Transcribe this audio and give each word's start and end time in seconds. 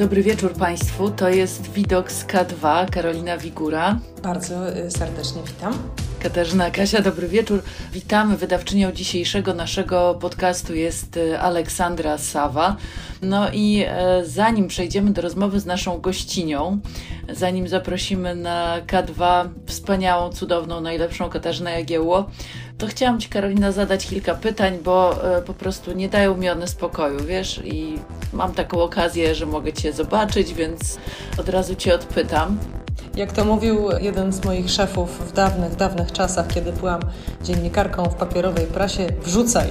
Dobry 0.00 0.22
wieczór 0.22 0.52
Państwu. 0.52 1.10
To 1.10 1.28
jest 1.28 1.72
widok 1.72 2.12
z 2.12 2.26
K2, 2.26 2.90
Karolina 2.90 3.38
Wigura. 3.38 3.98
Bardzo 4.22 4.76
y, 4.76 4.90
serdecznie 4.90 5.42
witam. 5.46 5.72
Katarzyna 6.22 6.70
Kasia, 6.70 7.02
dobry 7.02 7.28
wieczór. 7.28 7.62
Witamy. 7.92 8.36
Wydawczynią 8.36 8.92
dzisiejszego 8.92 9.54
naszego 9.54 10.14
podcastu 10.20 10.74
jest 10.74 11.16
y, 11.16 11.40
Aleksandra 11.40 12.18
Sawa. 12.18 12.76
No 13.22 13.50
i 13.52 13.84
e, 13.86 14.22
zanim 14.24 14.68
przejdziemy 14.68 15.10
do 15.10 15.22
rozmowy 15.22 15.60
z 15.60 15.66
naszą 15.66 16.00
gościnią, 16.00 16.78
zanim 17.28 17.68
zaprosimy 17.68 18.34
na 18.34 18.80
K2 18.86 19.48
wspaniałą, 19.66 20.30
cudowną, 20.32 20.80
najlepszą 20.80 21.28
Katarzynę 21.28 21.72
Jagiełło, 21.72 22.30
to 22.80 22.86
chciałam 22.86 23.20
Ci, 23.20 23.28
Karolina, 23.28 23.72
zadać 23.72 24.06
kilka 24.06 24.34
pytań, 24.34 24.78
bo 24.84 25.24
e, 25.36 25.42
po 25.42 25.54
prostu 25.54 25.92
nie 25.92 26.08
dają 26.08 26.36
mi 26.36 26.50
one 26.50 26.68
spokoju, 26.68 27.24
wiesz, 27.24 27.60
i 27.64 27.98
mam 28.32 28.54
taką 28.54 28.82
okazję, 28.82 29.34
że 29.34 29.46
mogę 29.46 29.72
Cię 29.72 29.92
zobaczyć, 29.92 30.54
więc 30.54 30.98
od 31.38 31.48
razu 31.48 31.74
Cię 31.74 31.94
odpytam. 31.94 32.58
Jak 33.16 33.32
to 33.32 33.44
mówił 33.44 33.88
jeden 34.00 34.32
z 34.32 34.44
moich 34.44 34.70
szefów 34.70 35.28
w 35.28 35.32
dawnych, 35.32 35.76
dawnych 35.76 36.12
czasach, 36.12 36.46
kiedy 36.46 36.72
byłam 36.72 37.00
dziennikarką 37.44 38.04
w 38.04 38.14
papierowej 38.14 38.66
prasie, 38.66 39.06
wrzucaj, 39.22 39.68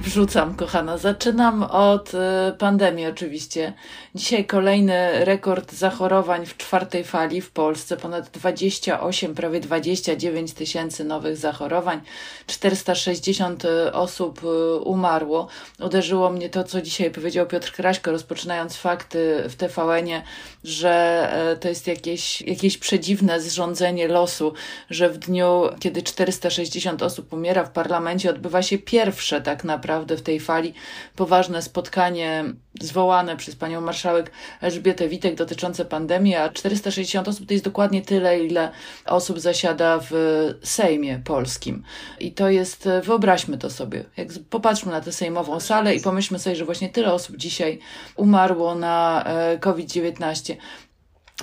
Wrzucam, 0.00 0.54
kochana. 0.54 0.98
Zaczynam 0.98 1.62
od 1.62 2.14
y, 2.14 2.18
pandemii, 2.58 3.06
oczywiście. 3.06 3.72
Dzisiaj 4.14 4.44
kolejny 4.44 5.24
rekord 5.24 5.72
zachorowań 5.72 6.46
w 6.46 6.56
czwartej 6.56 7.04
fali 7.04 7.40
w 7.40 7.50
Polsce. 7.50 7.96
Ponad 7.96 8.30
28, 8.30 9.34
prawie 9.34 9.60
29 9.60 10.52
tysięcy 10.52 11.04
nowych 11.04 11.36
zachorowań. 11.36 12.00
460 12.46 13.64
y, 13.64 13.92
osób 13.92 14.44
y, 14.44 14.76
umarło. 14.76 15.48
Uderzyło 15.80 16.30
mnie 16.30 16.48
to, 16.50 16.64
co 16.64 16.82
dzisiaj 16.82 17.10
powiedział 17.10 17.46
Piotr 17.46 17.72
Kraśko, 17.72 18.10
rozpoczynając 18.10 18.76
fakty 18.76 19.44
w 19.48 19.56
TVN-ie, 19.56 20.22
że 20.64 21.28
to 21.60 21.68
jest 21.68 21.86
jakieś, 21.86 22.40
jakieś 22.40 22.78
przedziwne 22.78 23.40
zrządzenie 23.40 24.08
losu, 24.08 24.52
że 24.90 25.10
w 25.10 25.18
dniu, 25.18 25.62
kiedy 25.80 26.02
460 26.02 27.02
osób 27.02 27.32
umiera 27.32 27.64
w 27.64 27.70
parlamencie, 27.70 28.30
odbywa 28.30 28.62
się 28.62 28.78
pierwsze 28.78 29.40
tak 29.40 29.64
naprawdę 29.64 29.87
naprawdę 29.88 30.16
w 30.16 30.22
tej 30.22 30.40
fali 30.40 30.74
poważne 31.16 31.62
spotkanie 31.62 32.44
zwołane 32.80 33.36
przez 33.36 33.56
panią 33.56 33.80
marszałek 33.80 34.30
Elżbietę 34.60 35.08
Witek 35.08 35.34
dotyczące 35.34 35.84
pandemii, 35.84 36.34
a 36.34 36.48
460 36.48 37.28
osób 37.28 37.46
to 37.46 37.52
jest 37.52 37.64
dokładnie 37.64 38.02
tyle, 38.02 38.44
ile 38.44 38.70
osób 39.06 39.40
zasiada 39.40 40.00
w 40.10 40.14
Sejmie 40.62 41.20
polskim. 41.24 41.82
I 42.20 42.32
to 42.32 42.50
jest, 42.50 42.88
wyobraźmy 43.02 43.58
to 43.58 43.70
sobie, 43.70 44.04
jak 44.16 44.28
popatrzmy 44.50 44.92
na 44.92 45.00
tę 45.00 45.12
sejmową 45.12 45.60
salę 45.60 45.94
i 45.94 46.00
pomyślmy 46.00 46.38
sobie, 46.38 46.56
że 46.56 46.64
właśnie 46.64 46.88
tyle 46.88 47.12
osób 47.12 47.36
dzisiaj 47.36 47.78
umarło 48.16 48.74
na 48.74 49.24
e, 49.24 49.58
COVID-19. 49.58 50.56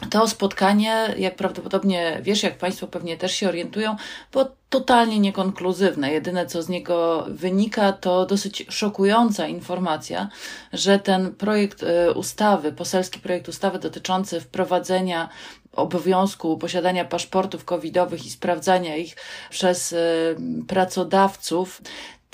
To 0.10 0.28
spotkanie, 0.28 1.14
jak 1.18 1.36
prawdopodobnie 1.36 2.20
wiesz, 2.22 2.44
jak 2.44 2.58
Państwo 2.58 2.88
pewnie 2.88 3.18
też 3.18 3.36
się 3.36 3.48
orientują, 3.48 3.96
było 4.32 4.48
totalnie 4.70 5.20
niekonkluzywne. 5.20 6.12
Jedyne, 6.12 6.46
co 6.46 6.62
z 6.62 6.70
niego 6.70 7.26
wynika, 7.30 7.94
to 7.94 8.26
dosyć 8.26 8.66
szokująca 8.70 9.48
informacja, 9.48 10.30
że 10.74 11.00
ten 11.00 11.36
projekt 11.36 11.84
e, 11.84 12.12
ustawy, 12.12 12.72
poselski 12.72 13.20
projekt 13.20 13.48
ustawy 13.48 13.80
dotyczący 13.80 14.42
wprowadzenia 14.42 15.30
obowiązku 15.74 16.58
posiadania 16.58 17.06
paszportów 17.06 17.66
covidowych 17.66 18.26
i 18.26 18.30
sprawdzania 18.30 18.96
ich 18.96 19.16
przez 19.50 19.94
e, 19.94 19.98
pracodawców 20.68 21.82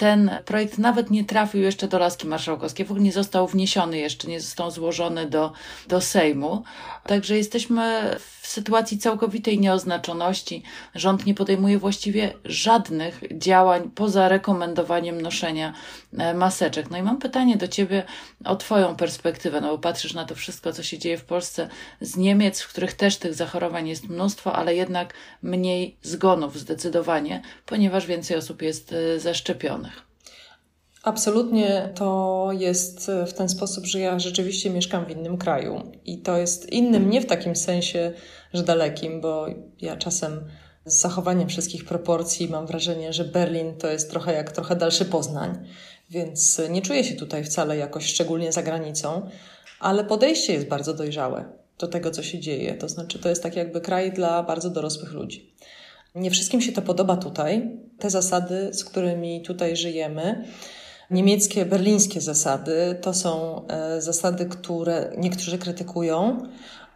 ten 0.01 0.31
projekt 0.45 0.77
nawet 0.77 1.11
nie 1.11 1.25
trafił 1.25 1.61
jeszcze 1.61 1.87
do 1.87 1.99
laski 1.99 2.27
marszałkowskiej, 2.27 2.85
w 2.85 2.91
ogóle 2.91 3.03
nie 3.03 3.11
został 3.11 3.47
wniesiony 3.47 3.97
jeszcze, 3.97 4.27
nie 4.27 4.41
został 4.41 4.71
złożony 4.71 5.29
do, 5.29 5.51
do 5.87 6.01
Sejmu. 6.01 6.63
Także 7.07 7.37
jesteśmy 7.37 8.15
w 8.41 8.47
sytuacji 8.47 8.97
całkowitej 8.97 9.59
nieoznaczoności. 9.59 10.63
Rząd 10.95 11.25
nie 11.25 11.33
podejmuje 11.33 11.77
właściwie 11.77 12.33
żadnych 12.45 13.21
działań 13.31 13.91
poza 13.95 14.29
rekomendowaniem 14.29 15.21
noszenia 15.21 15.73
e, 16.17 16.33
maseczek. 16.33 16.91
No 16.91 16.97
i 16.97 17.03
mam 17.03 17.17
pytanie 17.17 17.57
do 17.57 17.67
Ciebie 17.67 18.03
o 18.45 18.55
Twoją 18.55 18.95
perspektywę, 18.95 19.61
no 19.61 19.67
bo 19.67 19.77
patrzysz 19.77 20.13
na 20.13 20.25
to 20.25 20.35
wszystko, 20.35 20.73
co 20.73 20.83
się 20.83 20.97
dzieje 20.97 21.17
w 21.17 21.25
Polsce 21.25 21.69
z 22.01 22.17
Niemiec, 22.17 22.61
w 22.61 22.69
których 22.69 22.93
też 22.93 23.17
tych 23.17 23.33
zachorowań 23.33 23.87
jest 23.87 24.09
mnóstwo, 24.09 24.55
ale 24.55 24.75
jednak 24.75 25.13
mniej 25.41 25.97
zgonów 26.01 26.59
zdecydowanie, 26.59 27.41
ponieważ 27.65 28.05
więcej 28.05 28.37
osób 28.37 28.61
jest 28.61 28.93
e, 28.93 29.19
zaszczepionych. 29.19 30.10
Absolutnie 31.03 31.89
to 31.95 32.49
jest 32.59 33.11
w 33.27 33.33
ten 33.33 33.49
sposób, 33.49 33.85
że 33.85 33.99
ja 33.99 34.19
rzeczywiście 34.19 34.69
mieszkam 34.69 35.05
w 35.05 35.11
innym 35.11 35.37
kraju. 35.37 35.91
I 36.05 36.17
to 36.17 36.37
jest 36.37 36.69
innym 36.69 37.09
nie 37.09 37.21
w 37.21 37.25
takim 37.25 37.55
sensie, 37.55 38.11
że 38.53 38.63
dalekim, 38.63 39.21
bo 39.21 39.45
ja 39.81 39.97
czasem 39.97 40.41
z 40.85 41.01
zachowaniem 41.01 41.49
wszystkich 41.49 41.85
proporcji 41.85 42.49
mam 42.49 42.67
wrażenie, 42.67 43.13
że 43.13 43.25
Berlin 43.25 43.77
to 43.77 43.87
jest 43.87 44.09
trochę 44.09 44.33
jak 44.33 44.51
trochę 44.51 44.75
dalszy 44.75 45.05
Poznań, 45.05 45.57
więc 46.09 46.61
nie 46.69 46.81
czuję 46.81 47.03
się 47.03 47.15
tutaj 47.15 47.43
wcale 47.43 47.77
jakoś 47.77 48.05
szczególnie 48.05 48.51
za 48.51 48.63
granicą, 48.63 49.29
ale 49.79 50.03
podejście 50.03 50.53
jest 50.53 50.67
bardzo 50.67 50.93
dojrzałe 50.93 51.45
do 51.79 51.87
tego, 51.87 52.11
co 52.11 52.23
się 52.23 52.39
dzieje. 52.39 52.73
To 52.73 52.89
znaczy, 52.89 53.19
to 53.19 53.29
jest 53.29 53.43
tak 53.43 53.55
jakby 53.55 53.81
kraj 53.81 54.11
dla 54.11 54.43
bardzo 54.43 54.69
dorosłych 54.69 55.11
ludzi. 55.11 55.53
Nie 56.15 56.31
wszystkim 56.31 56.61
się 56.61 56.71
to 56.71 56.81
podoba 56.81 57.17
tutaj, 57.17 57.77
te 57.99 58.09
zasady, 58.09 58.73
z 58.73 58.85
którymi 58.85 59.41
tutaj 59.41 59.75
żyjemy 59.75 60.45
niemieckie, 61.11 61.65
berlińskie 61.65 62.21
zasady 62.21 62.99
to 63.01 63.13
są 63.13 63.61
e, 63.67 64.01
zasady, 64.01 64.45
które 64.45 65.13
niektórzy 65.17 65.57
krytykują, 65.57 66.37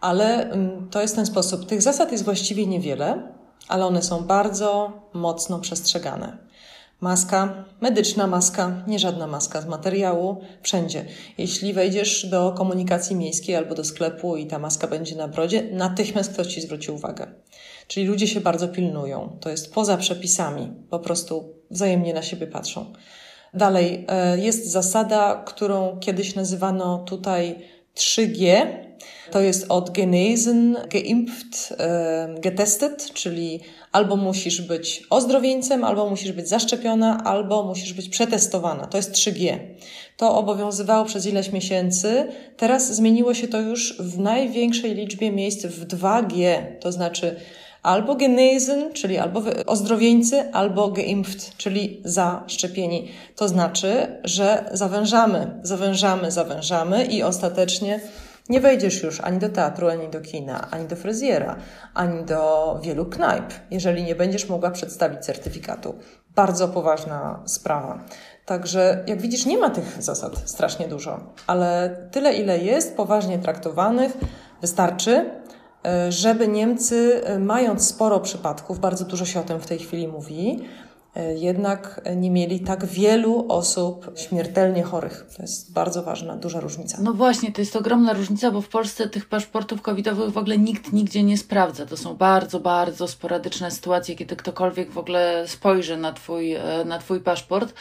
ale 0.01 0.51
mm, 0.51 0.89
to 0.89 1.01
jest 1.01 1.15
ten 1.15 1.25
sposób. 1.25 1.65
Tych 1.65 1.81
zasad 1.81 2.11
jest 2.11 2.23
właściwie 2.23 2.67
niewiele, 2.67 3.33
ale 3.67 3.85
one 3.85 4.01
są 4.01 4.23
bardzo 4.23 4.91
mocno 5.13 5.59
przestrzegane. 5.59 6.37
Maska, 7.01 7.65
medyczna 7.81 8.27
maska, 8.27 8.83
nie 8.87 8.99
żadna 8.99 9.27
maska 9.27 9.61
z 9.61 9.65
materiału, 9.65 10.41
wszędzie. 10.61 11.05
Jeśli 11.37 11.73
wejdziesz 11.73 12.25
do 12.25 12.51
komunikacji 12.51 13.15
miejskiej 13.15 13.55
albo 13.55 13.75
do 13.75 13.83
sklepu 13.83 14.37
i 14.37 14.47
ta 14.47 14.59
maska 14.59 14.87
będzie 14.87 15.15
na 15.15 15.27
brodzie, 15.27 15.69
natychmiast 15.71 16.33
ktoś 16.33 16.47
ci 16.47 16.61
zwróci 16.61 16.91
uwagę. 16.91 17.27
Czyli 17.87 18.05
ludzie 18.05 18.27
się 18.27 18.41
bardzo 18.41 18.67
pilnują. 18.67 19.37
To 19.41 19.49
jest 19.49 19.73
poza 19.73 19.97
przepisami, 19.97 20.71
po 20.89 20.99
prostu 20.99 21.53
wzajemnie 21.71 22.13
na 22.13 22.21
siebie 22.21 22.47
patrzą. 22.47 22.93
Dalej, 23.55 24.05
e, 24.07 24.39
jest 24.39 24.71
zasada, 24.71 25.43
którą 25.45 25.99
kiedyś 25.99 26.35
nazywano 26.35 26.97
tutaj 26.97 27.55
3G. 27.95 28.67
To 29.31 29.41
jest 29.41 29.65
od 29.69 29.89
genesen, 29.89 30.77
geimpft, 30.89 31.73
e, 31.79 32.35
getestet, 32.39 33.13
czyli 33.13 33.59
albo 33.91 34.15
musisz 34.15 34.61
być 34.61 35.03
ozdrowieńcem, 35.09 35.83
albo 35.83 36.09
musisz 36.09 36.31
być 36.31 36.49
zaszczepiona, 36.49 37.23
albo 37.23 37.63
musisz 37.63 37.93
być 37.93 38.09
przetestowana. 38.09 38.87
To 38.87 38.97
jest 38.97 39.11
3G. 39.11 39.59
To 40.17 40.37
obowiązywało 40.37 41.05
przez 41.05 41.25
ileś 41.25 41.51
miesięcy. 41.51 42.27
Teraz 42.57 42.95
zmieniło 42.95 43.33
się 43.33 43.47
to 43.47 43.61
już 43.61 43.97
w 43.99 44.19
największej 44.19 44.95
liczbie 44.95 45.31
miejsc 45.31 45.65
w 45.65 45.85
2G, 45.85 46.61
to 46.79 46.91
znaczy 46.91 47.35
albo 47.85 48.15
genesen, 48.15 48.93
czyli 48.93 49.17
albo 49.17 49.41
ozdrowieńcy, 49.65 50.53
albo 50.53 50.91
geimpft, 50.91 51.57
czyli 51.57 52.01
zaszczepieni. 52.05 53.11
To 53.35 53.47
znaczy, 53.47 54.19
że 54.23 54.69
zawężamy, 54.71 55.59
zawężamy, 55.63 56.31
zawężamy 56.31 57.05
i 57.05 57.23
ostatecznie 57.23 57.99
nie 58.49 58.61
wejdziesz 58.61 59.03
już 59.03 59.21
ani 59.21 59.39
do 59.39 59.49
teatru, 59.49 59.89
ani 59.89 60.07
do 60.07 60.21
kina, 60.21 60.67
ani 60.71 60.87
do 60.87 60.95
fryzjera, 60.95 61.55
ani 61.93 62.23
do 62.23 62.79
wielu 62.83 63.05
knajp, 63.05 63.53
jeżeli 63.71 64.03
nie 64.03 64.15
będziesz 64.15 64.49
mogła 64.49 64.71
przedstawić 64.71 65.19
certyfikatu. 65.19 65.95
Bardzo 66.35 66.67
poważna 66.67 67.43
sprawa. 67.45 67.99
Także, 68.45 69.03
jak 69.07 69.21
widzisz, 69.21 69.45
nie 69.45 69.57
ma 69.57 69.69
tych 69.69 70.03
zasad 70.03 70.41
strasznie 70.45 70.87
dużo, 70.87 71.19
ale 71.47 71.97
tyle, 72.11 72.33
ile 72.33 72.59
jest 72.59 72.97
poważnie 72.97 73.39
traktowanych, 73.39 74.17
wystarczy. 74.61 75.29
Żeby 76.09 76.47
Niemcy, 76.47 77.21
e, 77.25 77.39
mając 77.39 77.87
sporo 77.87 78.19
przypadków, 78.19 78.79
bardzo 78.79 79.05
dużo 79.05 79.25
się 79.25 79.39
o 79.39 79.43
tym 79.43 79.59
w 79.59 79.67
tej 79.67 79.79
chwili 79.79 80.07
mówi, 80.07 80.59
jednak 81.35 82.01
nie 82.15 82.31
mieli 82.31 82.59
tak 82.59 82.85
wielu 82.85 83.45
osób 83.49 84.11
śmiertelnie 84.15 84.83
chorych. 84.83 85.25
To 85.37 85.41
jest 85.41 85.73
bardzo 85.73 86.03
ważna, 86.03 86.35
duża 86.35 86.59
różnica. 86.59 86.97
No 87.01 87.13
właśnie, 87.13 87.51
to 87.51 87.61
jest 87.61 87.75
ogromna 87.75 88.13
różnica, 88.13 88.51
bo 88.51 88.61
w 88.61 88.69
Polsce 88.69 89.09
tych 89.09 89.25
paszportów 89.25 89.81
covidowych 89.81 90.31
w 90.31 90.37
ogóle 90.37 90.57
nikt 90.57 90.93
nigdzie 90.93 91.23
nie 91.23 91.37
sprawdza. 91.37 91.85
To 91.85 91.97
są 91.97 92.15
bardzo, 92.15 92.59
bardzo 92.59 93.07
sporadyczne 93.07 93.71
sytuacje, 93.71 94.15
kiedy 94.15 94.35
ktokolwiek 94.35 94.91
w 94.91 94.97
ogóle 94.97 95.43
spojrzy 95.47 95.97
na 95.97 96.13
twój, 96.13 96.53
e, 96.53 96.85
na 96.85 96.99
twój 96.99 97.19
paszport. 97.19 97.73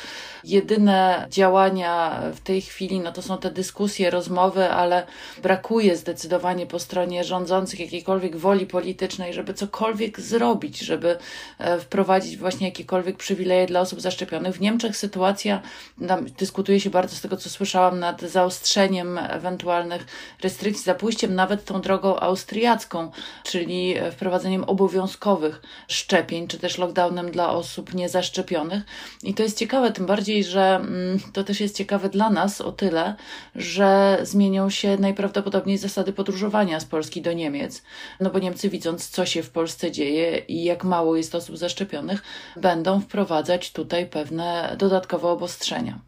Jedyne 0.44 1.26
działania 1.30 2.22
w 2.34 2.40
tej 2.40 2.62
chwili, 2.62 3.00
no 3.00 3.12
to 3.12 3.22
są 3.22 3.38
te 3.38 3.50
dyskusje, 3.50 4.10
rozmowy, 4.10 4.70
ale 4.70 5.06
brakuje 5.42 5.96
zdecydowanie 5.96 6.66
po 6.66 6.78
stronie 6.78 7.24
rządzących 7.24 7.80
jakiejkolwiek 7.80 8.36
woli 8.36 8.66
politycznej, 8.66 9.34
żeby 9.34 9.54
cokolwiek 9.54 10.20
zrobić, 10.20 10.78
żeby 10.78 11.16
e, 11.58 11.80
wprowadzić 11.80 12.36
właśnie 12.36 12.66
jakiekolwiek 12.66 13.16
przywileje 13.24 13.66
dla 13.66 13.80
osób 13.80 14.00
zaszczepionych. 14.00 14.56
W 14.56 14.60
Niemczech 14.60 14.96
sytuacja, 14.96 15.62
tam 16.08 16.24
dyskutuje 16.24 16.80
się 16.80 16.90
bardzo 16.90 17.16
z 17.16 17.20
tego, 17.20 17.36
co 17.36 17.50
słyszałam, 17.50 17.98
nad 17.98 18.22
zaostrzeniem 18.22 19.18
ewentualnych 19.18 20.06
restrykcji, 20.42 20.84
za 20.84 20.94
pójściem 20.94 21.34
nawet 21.34 21.64
tą 21.64 21.80
drogą 21.80 22.20
austriacką, 22.20 23.10
czyli 23.44 23.94
wprowadzeniem 24.12 24.64
obowiązkowych 24.64 25.62
szczepień, 25.88 26.48
czy 26.48 26.58
też 26.58 26.78
lockdownem 26.78 27.30
dla 27.30 27.50
osób 27.50 27.94
niezaszczepionych. 27.94 28.82
I 29.22 29.34
to 29.34 29.42
jest 29.42 29.58
ciekawe, 29.58 29.92
tym 29.92 30.06
bardziej, 30.06 30.44
że 30.44 30.76
mm, 30.76 31.18
to 31.32 31.44
też 31.44 31.60
jest 31.60 31.76
ciekawe 31.76 32.08
dla 32.08 32.30
nas 32.30 32.60
o 32.60 32.72
tyle, 32.72 33.14
że 33.54 34.18
zmienią 34.22 34.70
się 34.70 34.96
najprawdopodobniej 34.96 35.78
zasady 35.78 36.12
podróżowania 36.12 36.80
z 36.80 36.84
Polski 36.84 37.22
do 37.22 37.32
Niemiec, 37.32 37.82
no 38.20 38.30
bo 38.30 38.38
Niemcy 38.38 38.68
widząc, 38.68 39.08
co 39.08 39.26
się 39.26 39.42
w 39.42 39.50
Polsce 39.50 39.92
dzieje 39.92 40.38
i 40.38 40.64
jak 40.64 40.84
mało 40.84 41.16
jest 41.16 41.34
osób 41.34 41.58
zaszczepionych, 41.58 42.22
będą 42.56 43.00
wprowadzać 43.14 43.72
tutaj 43.72 44.06
pewne 44.06 44.76
dodatkowe 44.78 45.28
obostrzenia. 45.28 46.00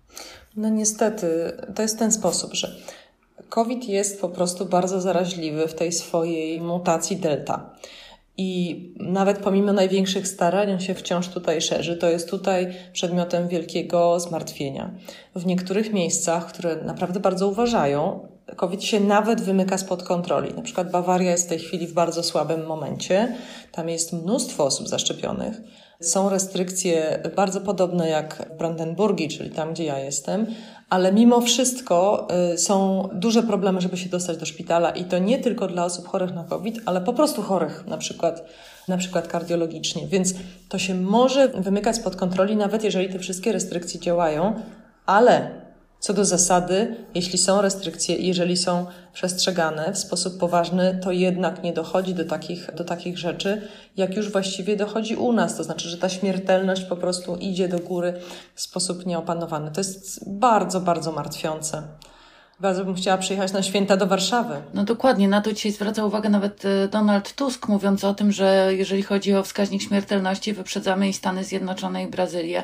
No 0.57 0.69
niestety, 0.69 1.53
to 1.75 1.83
jest 1.83 1.99
ten 1.99 2.13
sposób, 2.13 2.55
że 2.55 2.77
COVID 3.49 3.89
jest 3.89 4.21
po 4.21 4.29
prostu 4.29 4.67
bardzo 4.67 5.01
zaraźliwy 5.01 5.69
w 5.69 5.75
tej 5.75 5.93
swojej 5.93 6.61
mutacji 6.61 7.17
delta. 7.17 7.71
I 8.37 8.81
nawet 9.01 9.39
pomimo 9.39 9.73
największych 9.73 10.29
starań 10.29 10.73
on 10.73 10.81
się 10.81 10.95
wciąż 10.95 11.29
tutaj 11.29 11.61
szerzy. 11.61 11.97
To 11.97 12.09
jest 12.09 12.31
tutaj 12.31 12.75
przedmiotem 12.93 13.49
wielkiego 13.49 14.21
zmartwienia. 14.21 14.91
W 15.37 15.47
niektórych 15.47 15.93
miejscach, 15.93 16.47
które 16.47 16.77
naprawdę 16.77 17.21
bardzo 17.21 17.49
uważają, 17.49 18.29
COVID 18.57 18.85
się 18.85 19.01
nawet 19.01 19.41
wymyka 19.41 19.79
spod 19.79 20.03
kontroli. 20.03 20.55
Na 20.55 20.63
przykład 20.63 20.91
Bawaria 20.91 21.31
jest 21.31 21.47
w 21.47 21.49
tej 21.49 21.59
chwili 21.59 21.87
w 21.87 21.93
bardzo 21.93 22.23
słabym 22.23 22.67
momencie. 22.67 23.37
Tam 23.73 23.89
jest 23.89 24.13
mnóstwo 24.13 24.65
osób 24.65 24.89
zaszczepionych. 24.89 25.61
Są 26.01 26.29
restrykcje 26.29 27.23
bardzo 27.37 27.61
podobne 27.61 28.09
jak 28.09 28.49
w 28.55 28.59
Brandenburgii, 28.59 29.29
czyli 29.29 29.51
tam, 29.51 29.73
gdzie 29.73 29.85
ja 29.85 29.99
jestem, 29.99 30.47
ale 30.91 31.13
mimo 31.13 31.41
wszystko 31.41 32.29
y, 32.55 32.59
są 32.59 33.09
duże 33.13 33.43
problemy, 33.43 33.81
żeby 33.81 33.97
się 33.97 34.09
dostać 34.09 34.37
do 34.37 34.47
szpitala 34.47 34.91
i 34.91 35.05
to 35.05 35.19
nie 35.19 35.39
tylko 35.39 35.67
dla 35.67 35.85
osób 35.85 36.09
chorych 36.09 36.35
na 36.35 36.45
COVID, 36.45 36.81
ale 36.87 37.01
po 37.01 37.13
prostu 37.13 37.43
chorych, 37.43 37.87
na 37.87 37.99
przykład, 37.99 38.45
na 38.89 38.97
przykład 38.97 39.29
kardiologicznie. 39.29 40.07
Więc 40.07 40.35
to 40.69 40.79
się 40.79 40.95
może 40.95 41.49
wymykać 41.49 41.97
spod 41.97 42.17
kontroli, 42.17 42.57
nawet 42.57 42.85
jeżeli 42.85 43.09
te 43.09 43.19
wszystkie 43.19 43.53
restrykcje 43.53 44.01
działają, 44.01 44.61
ale 45.07 45.66
co 46.07 46.15
do 46.15 46.25
zasady, 46.25 46.97
jeśli 47.15 47.39
są 47.39 47.63
restrykcje 47.63 48.17
i 48.17 48.27
jeżeli 48.27 48.57
są 48.57 48.87
przestrzegane 49.13 49.93
w 49.93 49.99
sposób 49.99 50.39
poważny, 50.39 51.01
to 51.03 51.13
jednak 51.13 51.63
nie 51.63 51.73
dochodzi 51.73 52.15
do 52.15 52.25
takich, 52.25 52.75
do 52.75 52.85
takich 52.85 53.19
rzeczy, 53.19 53.69
jak 53.97 54.17
już 54.17 54.33
właściwie 54.33 54.77
dochodzi 54.77 55.17
u 55.17 55.33
nas. 55.33 55.57
To 55.57 55.65
znaczy, 55.65 55.89
że 55.89 55.99
ta 55.99 56.09
śmiertelność 56.09 56.85
po 56.85 56.97
prostu 56.97 57.37
idzie 57.37 57.69
do 57.69 57.79
góry 57.79 58.15
w 58.55 58.61
sposób 58.61 59.07
nieopanowany. 59.07 59.71
To 59.71 59.81
jest 59.81 60.31
bardzo, 60.31 60.81
bardzo 60.81 61.13
martwiące. 61.13 61.83
Bardzo 62.61 62.85
bym 62.85 62.95
chciała 62.95 63.19
przyjechać 63.19 63.53
na 63.53 63.63
święta 63.63 63.97
do 63.97 64.07
Warszawy. 64.07 64.55
No 64.75 64.85
dokładnie, 64.85 65.29
na 65.29 65.41
to 65.41 65.53
dzisiaj 65.53 65.73
zwraca 65.73 66.05
uwagę 66.05 66.29
nawet 66.29 66.65
e, 66.65 66.89
Donald 66.89 67.33
Tusk, 67.35 67.69
mówiąc 67.69 68.05
o 68.05 68.15
tym, 68.15 68.33
że 68.33 68.69
jeżeli 68.71 69.03
chodzi 69.03 69.35
o 69.35 69.43
wskaźnik 69.43 69.83
śmiertelności, 69.83 70.53
wyprzedzamy 70.53 71.09
i 71.09 71.13
Stany 71.13 71.45
Zjednoczone 71.45 72.03
i 72.03 72.07
Brazylię. 72.07 72.63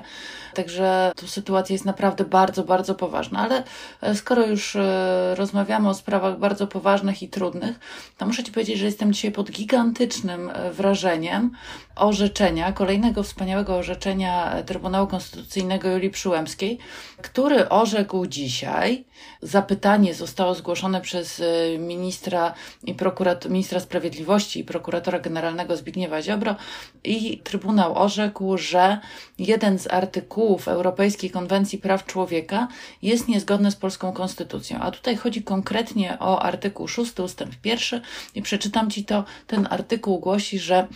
Także 0.54 1.12
tu 1.16 1.26
sytuacja 1.26 1.72
jest 1.72 1.84
naprawdę 1.84 2.24
bardzo, 2.24 2.64
bardzo 2.64 2.94
poważna. 2.94 3.38
Ale 3.38 3.62
e, 4.00 4.14
skoro 4.14 4.46
już 4.46 4.76
e, 4.76 5.34
rozmawiamy 5.36 5.88
o 5.88 5.94
sprawach 5.94 6.38
bardzo 6.38 6.66
poważnych 6.66 7.22
i 7.22 7.28
trudnych, 7.28 7.80
to 8.18 8.26
muszę 8.26 8.44
Ci 8.44 8.52
powiedzieć, 8.52 8.78
że 8.78 8.86
jestem 8.86 9.12
dzisiaj 9.12 9.32
pod 9.32 9.50
gigantycznym 9.50 10.50
wrażeniem 10.72 11.50
orzeczenia, 11.96 12.72
kolejnego 12.72 13.22
wspaniałego 13.22 13.76
orzeczenia 13.76 14.62
Trybunału 14.66 15.06
Konstytucyjnego 15.06 15.88
Julii 15.88 16.10
Przyłębskiej, 16.10 16.78
który 17.22 17.68
orzekł 17.68 18.26
dzisiaj, 18.26 19.04
zapytanie 19.42 20.14
zostało 20.14 20.54
zgłoszone 20.54 21.00
przez 21.00 21.40
e, 21.40 21.78
ministra, 21.78 22.54
i 22.84 22.94
prokurat, 22.94 23.48
ministra 23.48 23.80
Sprawiedliwości 23.80 24.60
i 24.60 24.64
prokuratora 24.64 25.20
generalnego 25.20 25.76
Zbigniewa 25.76 26.22
Ziobro 26.22 26.56
i 27.04 27.38
Trybunał 27.38 27.98
orzekł, 27.98 28.58
że 28.58 28.98
jeden 29.38 29.78
z 29.78 29.86
artykułów 29.86 30.41
Europejskiej 30.68 31.30
Konwencji 31.30 31.78
Praw 31.78 32.06
Człowieka 32.06 32.68
jest 33.02 33.28
niezgodny 33.28 33.70
z 33.70 33.76
polską 33.76 34.12
konstytucją. 34.12 34.78
A 34.80 34.90
tutaj 34.90 35.16
chodzi 35.16 35.42
konkretnie 35.42 36.16
o 36.20 36.42
artykuł 36.42 36.88
6 36.88 37.20
ustęp 37.20 37.52
1 37.64 38.00
i 38.34 38.42
przeczytam 38.42 38.90
Ci 38.90 39.04
to. 39.04 39.24
Ten 39.46 39.68
artykuł 39.70 40.18
głosi, 40.18 40.58
że 40.58 40.86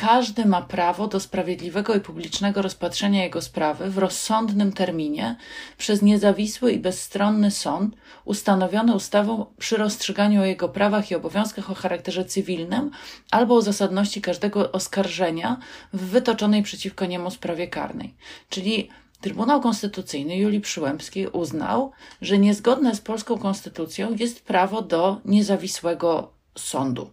każdy 0.00 0.46
ma 0.46 0.62
prawo 0.62 1.06
do 1.06 1.20
sprawiedliwego 1.20 1.94
i 1.94 2.00
publicznego 2.00 2.62
rozpatrzenia 2.62 3.22
jego 3.22 3.42
sprawy 3.42 3.90
w 3.90 3.98
rozsądnym 3.98 4.72
terminie 4.72 5.36
przez 5.78 6.02
niezawisły 6.02 6.72
i 6.72 6.78
bezstronny 6.78 7.50
sąd 7.50 7.96
ustanowiony 8.24 8.94
ustawą 8.94 9.46
przy 9.58 9.76
rozstrzyganiu 9.76 10.40
o 10.40 10.44
jego 10.44 10.68
prawach 10.68 11.10
i 11.10 11.14
obowiązkach 11.14 11.70
o 11.70 11.74
charakterze 11.74 12.24
cywilnym 12.24 12.90
albo 13.30 13.54
o 13.54 13.62
zasadności 13.62 14.20
każdego 14.20 14.72
oskarżenia 14.72 15.56
w 15.92 16.04
wytoczonej 16.04 16.62
przeciwko 16.62 17.06
niemu 17.06 17.30
sprawie 17.30 17.68
karnej. 17.68 18.14
Czyli 18.48 18.88
Trybunał 19.20 19.60
Konstytucyjny 19.60 20.36
Julii 20.36 20.60
Przyłębskiej 20.60 21.26
uznał, 21.28 21.92
że 22.22 22.38
niezgodne 22.38 22.94
z 22.94 23.00
polską 23.00 23.38
konstytucją 23.38 24.14
jest 24.14 24.44
prawo 24.44 24.82
do 24.82 25.20
niezawisłego 25.24 26.32
sądu. 26.58 27.10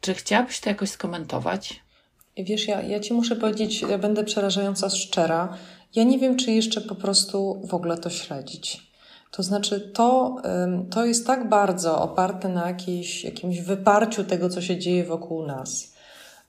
Czy 0.00 0.14
chciałabyś 0.14 0.60
to 0.60 0.68
jakoś 0.68 0.90
skomentować? 0.90 1.80
Wiesz, 2.44 2.68
ja, 2.68 2.82
ja 2.82 3.00
ci 3.00 3.14
muszę 3.14 3.36
powiedzieć, 3.36 3.82
ja 3.82 3.98
będę 3.98 4.24
przerażająco 4.24 4.90
szczera. 4.90 5.56
Ja 5.94 6.04
nie 6.04 6.18
wiem, 6.18 6.36
czy 6.36 6.52
jeszcze 6.52 6.80
po 6.80 6.94
prostu 6.94 7.62
w 7.64 7.74
ogóle 7.74 7.98
to 7.98 8.10
śledzić. 8.10 8.90
To 9.30 9.42
znaczy, 9.42 9.80
to, 9.80 10.36
to 10.90 11.04
jest 11.04 11.26
tak 11.26 11.48
bardzo 11.48 12.02
oparte 12.02 12.48
na 12.48 12.68
jakiejś, 12.68 13.24
jakimś 13.24 13.60
wyparciu 13.60 14.24
tego, 14.24 14.48
co 14.48 14.62
się 14.62 14.78
dzieje 14.78 15.04
wokół 15.04 15.46
nas, 15.46 15.94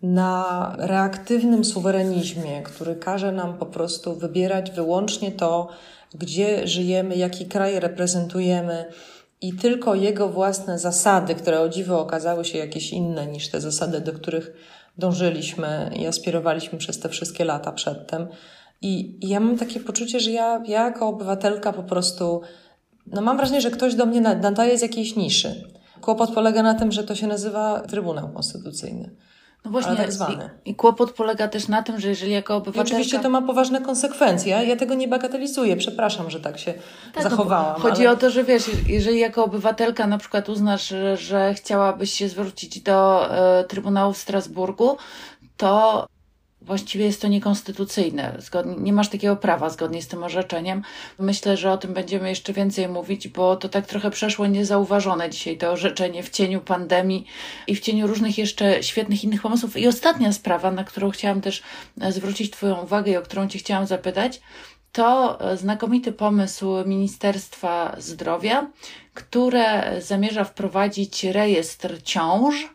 na 0.01 0.75
reaktywnym 0.77 1.65
suwerenizmie, 1.65 2.61
który 2.63 2.95
każe 2.95 3.31
nam 3.31 3.57
po 3.57 3.65
prostu 3.65 4.15
wybierać 4.15 4.71
wyłącznie 4.71 5.31
to, 5.31 5.67
gdzie 6.13 6.67
żyjemy, 6.67 7.15
jaki 7.15 7.45
kraj 7.45 7.79
reprezentujemy 7.79 8.85
i 9.41 9.53
tylko 9.53 9.95
jego 9.95 10.29
własne 10.29 10.79
zasady, 10.79 11.35
które 11.35 11.61
o 11.61 11.69
dziwo 11.69 11.99
okazały 11.99 12.45
się 12.45 12.57
jakieś 12.57 12.93
inne 12.93 13.27
niż 13.27 13.49
te 13.49 13.61
zasady, 13.61 14.01
do 14.01 14.13
których 14.13 14.53
dążyliśmy 14.97 15.91
i 15.99 16.07
aspirowaliśmy 16.07 16.79
przez 16.79 16.99
te 16.99 17.09
wszystkie 17.09 17.45
lata 17.45 17.71
przedtem. 17.71 18.27
I, 18.81 19.25
I 19.25 19.29
ja 19.29 19.39
mam 19.39 19.57
takie 19.57 19.79
poczucie, 19.79 20.19
że 20.19 20.31
ja, 20.31 20.63
ja 20.67 20.85
jako 20.85 21.07
obywatelka 21.07 21.73
po 21.73 21.83
prostu, 21.83 22.41
no 23.07 23.21
mam 23.21 23.37
wrażenie, 23.37 23.61
że 23.61 23.71
ktoś 23.71 23.95
do 23.95 24.05
mnie 24.05 24.21
nadaje 24.21 24.77
z 24.77 24.81
jakiejś 24.81 25.15
niszy. 25.15 25.71
Kłopot 26.01 26.33
polega 26.33 26.63
na 26.63 26.73
tym, 26.73 26.91
że 26.91 27.03
to 27.03 27.15
się 27.15 27.27
nazywa 27.27 27.79
Trybunał 27.79 28.29
Konstytucyjny. 28.29 29.15
No 29.65 29.71
właśnie, 29.71 29.95
tak 29.95 30.11
zwany. 30.11 30.49
I, 30.65 30.71
I, 30.71 30.75
kłopot 30.75 31.11
polega 31.11 31.47
też 31.47 31.67
na 31.67 31.83
tym, 31.83 31.99
że 31.99 32.09
jeżeli 32.09 32.31
jako 32.31 32.55
obywatelka... 32.55 32.89
I 32.89 32.91
oczywiście 32.91 33.19
to 33.19 33.29
ma 33.29 33.41
poważne 33.41 33.81
konsekwencje. 33.81 34.65
Ja 34.65 34.75
tego 34.75 34.93
nie 34.93 35.07
bagatelizuję. 35.07 35.77
Przepraszam, 35.77 36.29
że 36.29 36.39
tak 36.39 36.59
się 36.59 36.73
tak, 37.13 37.23
no 37.23 37.29
zachowałam. 37.29 37.73
No, 37.77 37.83
chodzi 37.83 38.07
ale... 38.07 38.17
o 38.17 38.19
to, 38.19 38.29
że 38.29 38.43
wiesz, 38.43 38.63
jeżeli 38.87 39.19
jako 39.19 39.43
obywatelka 39.45 40.07
na 40.07 40.17
przykład 40.17 40.49
uznasz, 40.49 40.87
że, 40.87 41.17
że 41.17 41.53
chciałabyś 41.53 42.13
się 42.13 42.29
zwrócić 42.29 42.81
do 42.81 43.29
e, 43.31 43.63
Trybunału 43.63 44.13
w 44.13 44.17
Strasburgu, 44.17 44.97
to 45.57 46.07
Właściwie 46.61 47.05
jest 47.05 47.21
to 47.21 47.27
niekonstytucyjne. 47.27 48.35
Zgodnie, 48.39 48.75
nie 48.77 48.93
masz 48.93 49.09
takiego 49.09 49.35
prawa 49.35 49.69
zgodnie 49.69 50.01
z 50.01 50.07
tym 50.07 50.23
orzeczeniem. 50.23 50.81
Myślę, 51.19 51.57
że 51.57 51.71
o 51.71 51.77
tym 51.77 51.93
będziemy 51.93 52.29
jeszcze 52.29 52.53
więcej 52.53 52.87
mówić, 52.87 53.27
bo 53.27 53.55
to 53.55 53.69
tak 53.69 53.85
trochę 53.85 54.11
przeszło 54.11 54.47
niezauważone 54.47 55.29
dzisiaj, 55.29 55.57
to 55.57 55.71
orzeczenie 55.71 56.23
w 56.23 56.29
cieniu 56.29 56.61
pandemii 56.61 57.25
i 57.67 57.75
w 57.75 57.79
cieniu 57.79 58.07
różnych 58.07 58.37
jeszcze 58.37 58.83
świetnych 58.83 59.23
innych 59.23 59.41
pomysłów. 59.41 59.77
I 59.77 59.87
ostatnia 59.87 60.33
sprawa, 60.33 60.71
na 60.71 60.83
którą 60.83 61.09
chciałam 61.09 61.41
też 61.41 61.63
e, 62.01 62.11
zwrócić 62.11 62.51
Twoją 62.51 62.81
uwagę 62.81 63.11
i 63.11 63.17
o 63.17 63.21
którą 63.21 63.47
Cię 63.47 63.59
chciałam 63.59 63.87
zapytać, 63.87 64.41
to 64.91 65.39
e, 65.51 65.57
znakomity 65.57 66.11
pomysł 66.11 66.85
Ministerstwa 66.85 67.95
Zdrowia, 67.99 68.71
które 69.13 70.01
zamierza 70.01 70.43
wprowadzić 70.43 71.23
rejestr 71.23 72.03
ciąż 72.03 72.69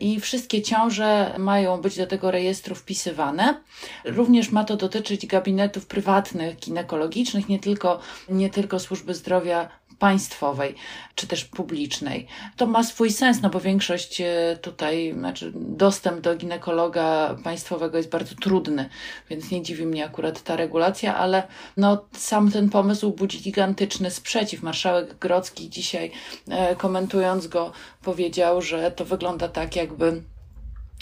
i 0.00 0.20
wszystkie 0.20 0.62
ciąże 0.62 1.34
mają 1.38 1.80
być 1.80 1.96
do 1.96 2.06
tego 2.06 2.30
rejestru 2.30 2.74
wpisywane. 2.74 3.60
Również 4.04 4.52
ma 4.52 4.64
to 4.64 4.76
dotyczyć 4.76 5.26
gabinetów 5.26 5.86
prywatnych, 5.86 6.56
ginekologicznych, 6.56 7.48
nie 7.48 7.58
tylko, 7.58 8.00
nie 8.28 8.50
tylko 8.50 8.78
służby 8.78 9.14
zdrowia 9.14 9.68
państwowej 9.98 10.74
czy 11.14 11.26
też 11.26 11.44
publicznej. 11.44 12.26
To 12.56 12.66
ma 12.66 12.84
swój 12.84 13.10
sens, 13.10 13.42
no 13.42 13.50
bo 13.50 13.60
większość 13.60 14.20
e, 14.20 14.58
tutaj, 14.62 15.14
znaczy 15.18 15.52
dostęp 15.54 16.20
do 16.20 16.36
ginekologa 16.36 17.36
państwowego 17.44 17.96
jest 17.96 18.10
bardzo 18.10 18.34
trudny, 18.34 18.88
więc 19.30 19.50
nie 19.50 19.62
dziwi 19.62 19.86
mnie 19.86 20.04
akurat 20.04 20.42
ta 20.42 20.56
regulacja, 20.56 21.16
ale 21.16 21.42
no, 21.76 22.04
sam 22.12 22.52
ten 22.52 22.70
pomysł 22.70 23.10
budzi 23.10 23.40
gigantyczny 23.40 24.10
sprzeciw. 24.10 24.62
Marszałek 24.62 25.18
Grocki 25.18 25.70
dzisiaj 25.70 26.10
e, 26.48 26.76
komentując 26.76 27.46
go 27.46 27.72
powiedział, 28.02 28.62
że 28.62 28.90
to 28.90 29.04
wygląda 29.04 29.48
tak, 29.48 29.76
jakby 29.76 30.22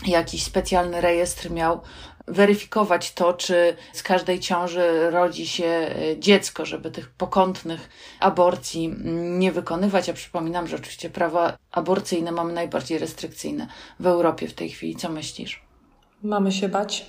jakiś 0.07 0.45
specjalny 0.45 1.01
rejestr 1.01 1.51
miał 1.51 1.81
weryfikować 2.29 3.13
to, 3.13 3.33
czy 3.33 3.77
z 3.93 4.03
każdej 4.03 4.41
ciąży 4.41 5.11
rodzi 5.11 5.47
się 5.47 5.65
e, 5.65 6.19
dziecko, 6.19 6.67
żeby 6.67 6.91
tych 6.91 7.11
pokątnych 7.11 7.89
aborcji 8.21 8.95
nie 9.39 9.53
wykonywać. 9.53 10.09
Ja 10.09 10.15
przypominam, 10.15 10.67
że 10.67 10.77
oczywiście 10.77 11.11
prawo 11.11 11.53
aborcyjne 11.73 12.33
mamy 12.33 12.53
najbardziej 12.53 12.99
restrykcyjne 12.99 13.67
w 14.01 14.07
Europie 14.07 14.49
w 14.49 14.55
tej 14.55 14.71
chwili. 14.71 14.97
Co 14.97 15.09
myślisz? 15.09 15.63
Mamy 16.23 16.53
się 16.53 16.69
bać. 16.69 17.07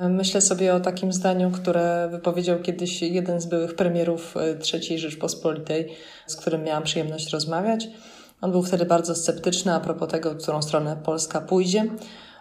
Myślę 0.00 0.40
sobie 0.40 0.74
o 0.74 0.80
takim 0.80 1.12
zdaniu, 1.12 1.50
które 1.50 2.08
wypowiedział 2.10 2.58
kiedyś 2.58 3.02
jeden 3.02 3.40
z 3.40 3.46
byłych 3.46 3.74
premierów 3.74 4.36
e, 4.36 4.58
III 4.74 4.98
Rzeczpospolitej, 4.98 5.96
z 6.26 6.36
którym 6.36 6.64
miałam 6.64 6.82
przyjemność 6.82 7.30
rozmawiać. 7.30 7.88
On 8.40 8.52
był 8.52 8.62
wtedy 8.62 8.86
bardzo 8.86 9.14
sceptyczny 9.14 9.74
a 9.74 9.80
propos 9.80 10.08
tego, 10.08 10.30
w 10.30 10.42
którą 10.42 10.62
stronę 10.62 10.96
Polska 11.04 11.40
pójdzie. 11.40 11.84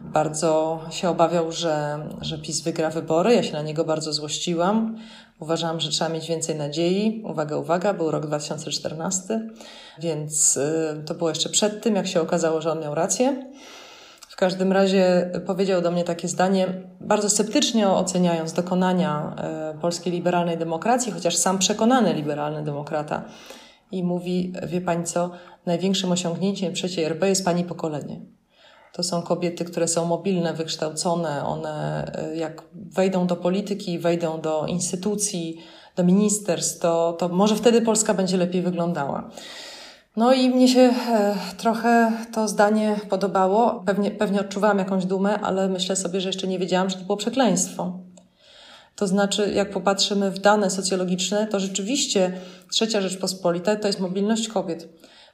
Bardzo 0.01 0.80
się 0.92 1.10
obawiał, 1.10 1.51
że, 1.51 2.00
że 2.22 2.38
PiS 2.38 2.62
wygra 2.62 2.89
wybory. 2.89 3.36
Ja 3.36 3.44
się 3.44 3.54
na 3.54 3.62
niego 3.62 3.86
bardzo 3.86 4.13
złościłam. 4.13 4.98
Uważałam, 5.39 5.80
że 5.80 5.89
trzeba 5.89 6.10
mieć 6.10 6.27
więcej 6.27 6.56
nadziei. 6.56 7.24
Uwaga, 7.25 7.58
uwaga, 7.58 7.94
był 7.94 8.12
rok 8.12 8.25
2014, 8.25 9.50
więc 10.00 10.58
y, 10.58 11.04
to 11.06 11.16
było 11.16 11.30
jeszcze 11.30 11.50
przed 11.50 11.84
tym, 11.84 11.96
jak 11.96 12.08
się 12.08 12.22
okazało, 12.22 12.62
że 12.62 12.72
on 12.72 12.80
miał 12.80 12.96
rację. 12.96 13.51
W 14.30 14.36
każdym 14.36 14.72
razie 14.72 15.32
powiedział 15.46 15.82
do 15.82 15.92
mnie 15.92 16.04
takie 16.04 16.27
zdanie, 16.27 16.68
bardzo 17.01 17.30
sceptycznie 17.30 17.89
oceniając 17.89 18.54
dokonania 18.54 19.36
y, 19.75 19.82
polskiej 19.82 20.13
liberalnej 20.13 20.58
demokracji, 20.58 21.12
chociaż 21.12 21.36
sam 21.36 21.58
przekonany 21.58 22.13
liberalny 22.13 22.63
demokrata. 22.63 23.24
I 23.92 24.04
mówi, 24.04 24.54
wie 24.68 24.82
pani 24.82 25.04
co, 25.04 25.30
największym 25.68 26.12
osiągnięciem 26.12 26.74
trzeciej 26.74 27.06
RP 27.06 27.30
jest 27.30 27.46
pani 27.46 27.64
pokolenie. 27.64 28.22
To 28.94 29.04
są 29.04 29.22
kobiety, 29.22 29.66
które 29.66 29.88
są 29.88 30.06
mobilne, 30.06 30.54
wykształcone. 30.54 31.46
One, 31.46 32.06
e, 32.16 32.36
jak 32.36 32.64
wejdą 32.74 33.28
do 33.28 33.36
polityki, 33.36 34.00
wejdą 34.00 34.42
do 34.42 34.66
instytucji, 34.68 35.58
do 35.96 36.04
ministerstw, 36.04 36.80
to, 36.80 37.14
to 37.20 37.30
może 37.30 37.56
wtedy 37.56 37.82
Polska 37.82 38.14
będzie 38.14 38.38
lepiej 38.38 38.62
wyglądała. 38.62 39.30
No 40.16 40.34
i 40.34 40.50
mnie 40.50 40.68
się 40.68 40.80
e, 40.82 41.36
trochę 41.58 42.12
to 42.34 42.48
zdanie 42.48 43.00
podobało. 43.10 43.84
Pewnie, 43.86 44.12
pewnie 44.12 44.42
odczuwałam 44.42 44.78
jakąś 44.78 45.06
dumę, 45.06 45.40
ale 45.40 45.70
myślę 45.70 45.96
sobie, 45.96 46.22
że 46.22 46.30
jeszcze 46.30 46.48
nie 46.48 46.60
wiedziałam, 46.60 46.90
że 46.90 46.96
to 46.96 47.04
było 47.04 47.18
przekleństwo. 47.18 48.00
To 48.96 49.08
znaczy, 49.08 49.52
jak 49.54 49.72
popatrzymy 49.72 50.32
w 50.32 50.40
dane 50.40 50.70
socjologiczne, 50.70 51.48
to 51.48 51.60
rzeczywiście 51.60 52.34
trzecia 52.72 53.02
Rzeczpospolita 53.02 53.76
to 53.76 53.88
jest 53.88 54.00
mobilność 54.00 54.48
kobiet. 54.48 54.90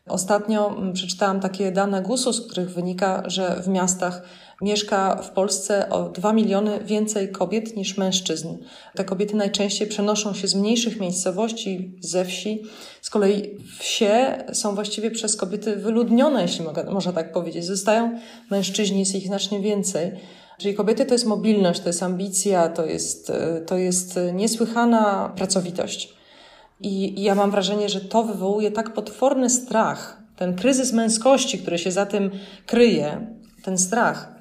Ostatnio 0.08 0.78
mm, 0.78 0.94
przeczytałam 0.94 1.40
takie 1.40 1.72
dane 1.72 2.02
GUS-u, 2.02 2.34
z 2.34 2.48
których 2.48 2.70
wynika, 2.70 3.24
że 3.26 3.62
w 3.64 3.68
miastach 3.68 4.22
mieszka 4.62 5.16
w 5.16 5.30
Polsce 5.30 5.90
o 5.90 6.10
2 6.10 6.34
miliony 6.34 6.80
więcej 6.84 7.32
kobiet 7.32 7.76
niż 7.76 7.98
mężczyzn. 7.98 8.58
Te 8.96 9.04
kobiety 9.04 9.36
najczęściej 9.36 9.88
przenoszą 9.88 10.34
się 10.34 10.48
z 10.48 10.56
mniejszych 10.56 11.00
miejscowości, 11.00 11.98
ze 12.02 12.26
wsi. 12.26 12.64
Z 13.02 13.10
kolei 13.10 13.58
wsie 13.80 14.44
są 14.54 14.76
właściwie 14.76 15.12
przez 15.12 15.36
kobiety 15.36 15.76
wyludnione, 15.76 16.42
jeśli 16.42 16.66
mogę, 16.66 16.84
można 16.84 17.14
tak 17.14 17.34
powiedzieć. 17.34 17.66
Zostają 17.66 18.20
mężczyźni, 18.52 19.00
jest 19.00 19.16
ich 19.16 19.28
znacznie 19.28 19.60
więcej. 19.60 20.12
Czyli 20.58 20.76
kobiety 20.76 21.06
to 21.06 21.14
jest 21.14 21.26
mobilność, 21.26 21.80
to 21.80 21.90
jest 21.90 22.04
ambicja, 22.04 22.70
to 22.70 22.86
jest, 22.86 23.32
to 23.68 23.78
jest 23.78 24.20
niesłychana 24.34 25.34
pracowitość. 25.36 26.23
I, 26.80 27.20
I 27.20 27.24
ja 27.24 27.36
mam 27.36 27.52
wrażenie, 27.52 27.90
że 27.90 28.02
to 28.02 28.24
wywołuje 28.24 28.72
tak 28.72 28.94
potworny 28.94 29.50
strach, 29.50 30.24
ten 30.36 30.56
kryzys 30.56 30.94
męskości, 30.94 31.60
który 31.60 31.78
się 31.78 31.92
za 31.92 32.06
tym 32.06 32.32
kryje, 32.66 33.28
ten 33.64 33.78
strach, 33.78 34.34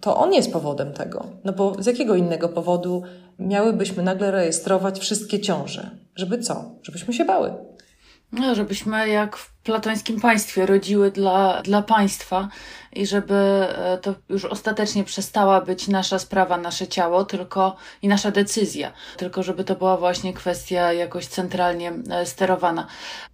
to 0.00 0.16
on 0.16 0.32
jest 0.32 0.52
powodem 0.52 0.92
tego. 0.92 1.26
No 1.44 1.52
bo 1.52 1.82
z 1.82 1.86
jakiego 1.86 2.14
innego 2.14 2.48
powodu 2.48 3.02
miałybyśmy 3.38 4.02
nagle 4.02 4.30
rejestrować 4.30 4.98
wszystkie 4.98 5.40
ciąże? 5.40 5.90
Żeby 6.16 6.38
co? 6.38 6.74
Żebyśmy 6.82 7.14
się 7.14 7.24
bały. 7.24 7.54
No, 8.32 8.54
żebyśmy 8.54 9.08
jak 9.08 9.36
w 9.36 9.52
platońskim 9.62 10.20
państwie 10.20 10.66
rodziły 10.66 11.10
dla, 11.10 11.62
dla 11.62 11.82
państwa 11.82 12.48
i 12.92 13.06
żeby 13.06 13.34
e, 13.34 13.98
to 13.98 14.14
już 14.28 14.44
ostatecznie 14.44 15.04
przestała 15.04 15.60
być 15.60 15.88
nasza 15.88 16.18
sprawa, 16.18 16.56
nasze 16.56 16.86
ciało, 16.86 17.24
tylko 17.24 17.76
i 18.02 18.08
nasza 18.08 18.30
decyzja, 18.30 18.92
tylko 19.16 19.42
żeby 19.42 19.64
to 19.64 19.74
była 19.74 19.96
właśnie 19.96 20.32
kwestia 20.32 20.92
jakoś 20.92 21.26
centralnie 21.26 21.92
e, 22.10 22.26
sterowana. 22.26 22.86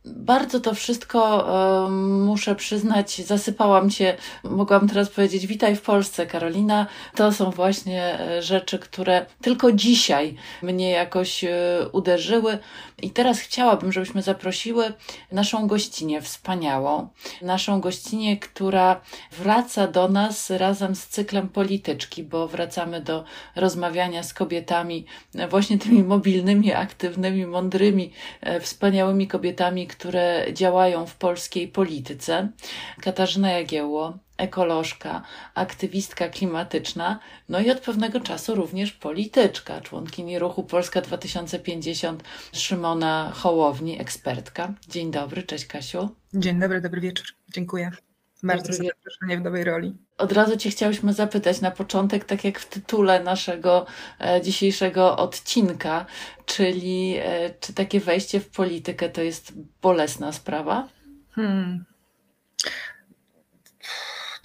Bardzo 0.05 0.61
to 0.61 0.75
wszystko, 0.75 1.49
e, 1.87 1.91
muszę 1.91 2.55
przyznać, 2.55 3.27
zasypałam 3.27 3.91
cię, 3.91 4.17
mogłam 4.45 4.89
teraz 4.89 5.11
powiedzieć 5.11 5.47
witaj 5.47 5.77
w 5.77 5.83
Polsce, 5.83 6.27
Karolina. 6.27 6.87
To 7.15 7.33
są 7.33 7.51
właśnie 7.51 8.19
rzeczy, 8.41 8.79
które 8.79 9.27
tylko 9.43 9.73
dzisiaj 9.73 10.37
mnie 10.63 10.91
jakoś 10.91 11.45
uderzyły 11.93 12.59
i 13.03 13.11
teraz 13.11 13.39
chciałabym, 13.39 13.93
żebyśmy 13.93 14.23
zaprosiły 14.23 14.93
naszą 15.33 15.67
gościnę, 15.67 16.21
wspaniałą, 16.21 17.09
naszą 17.43 17.81
gościnę, 17.81 18.37
która 18.37 19.01
wraca 19.47 19.87
do 19.87 20.09
nas 20.09 20.51
razem 20.51 20.95
z 20.95 21.07
cyklem 21.07 21.49
polityczki, 21.49 22.25
bo 22.25 22.49
wracamy 22.49 23.01
do 23.01 23.25
rozmawiania 23.57 24.23
z 24.23 24.35
kobietami, 24.35 25.07
właśnie 25.51 25.79
tymi 25.79 26.03
mobilnymi, 26.03 26.73
aktywnymi, 26.73 27.47
mądrymi, 27.47 28.13
e, 28.41 28.61
wspaniałymi 28.61 29.29
kobietami, 29.29 29.87
które 29.87 30.47
działają 30.53 31.07
w 31.07 31.15
polskiej 31.17 31.69
polityce. 31.69 32.49
Katarzyna 33.01 33.51
Jagiełło, 33.51 34.19
ekolożka, 34.37 35.23
aktywistka 35.55 36.29
klimatyczna, 36.29 37.19
no 37.49 37.61
i 37.61 37.71
od 37.71 37.81
pewnego 37.81 38.21
czasu 38.21 38.55
również 38.55 38.93
polityczka, 38.93 39.81
członkini 39.81 40.39
ruchu 40.39 40.63
Polska 40.65 41.01
2050 41.01 42.23
Szymona 42.53 43.33
Hołowni, 43.35 44.01
ekspertka. 44.01 44.75
Dzień 44.89 45.11
dobry, 45.11 45.43
cześć 45.43 45.67
Kasiu. 45.67 46.09
Dzień 46.35 46.61
dobry, 46.61 46.81
dobry 46.81 47.01
wieczór. 47.01 47.27
Dziękuję 47.53 48.06
bardzo 48.47 48.73
za 48.73 48.85
zaproszenie 48.85 49.39
w 49.39 49.45
nowej 49.45 49.65
roli. 49.65 49.97
Od 50.19 50.33
razu 50.33 50.57
Cię 50.57 50.71
chciałyśmy 50.71 51.13
zapytać 51.13 51.61
na 51.61 51.71
początek, 51.71 52.25
tak 52.25 52.45
jak 52.45 52.59
w 52.59 52.69
tytule 52.69 53.23
naszego 53.23 53.87
e, 54.21 54.41
dzisiejszego 54.43 55.17
odcinka, 55.17 56.07
czyli 56.47 57.17
e, 57.19 57.51
czy 57.61 57.75
takie 57.75 58.01
wejście 58.01 58.41
w 58.41 58.49
politykę 58.49 59.09
to 59.09 59.23
jest 59.23 59.53
bolesna 59.83 60.33
sprawa? 60.33 60.89
Hmm. 61.31 61.85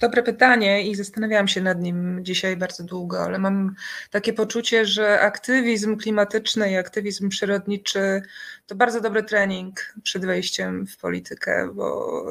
Dobre 0.02 0.22
pytanie 0.22 0.82
i 0.82 0.94
zastanawiałam 0.94 1.48
się 1.48 1.60
nad 1.60 1.80
nim 1.80 2.24
dzisiaj 2.24 2.56
bardzo 2.56 2.84
długo, 2.84 3.20
ale 3.20 3.38
mam 3.38 3.74
takie 4.10 4.32
poczucie, 4.32 4.86
że 4.86 5.20
aktywizm 5.20 5.96
klimatyczny 5.96 6.72
i 6.72 6.76
aktywizm 6.76 7.28
przyrodniczy 7.28 8.22
to 8.66 8.74
bardzo 8.74 9.00
dobry 9.00 9.22
trening 9.22 9.94
przed 10.02 10.26
wejściem 10.26 10.86
w 10.86 10.96
politykę, 10.96 11.70
bo 11.74 12.24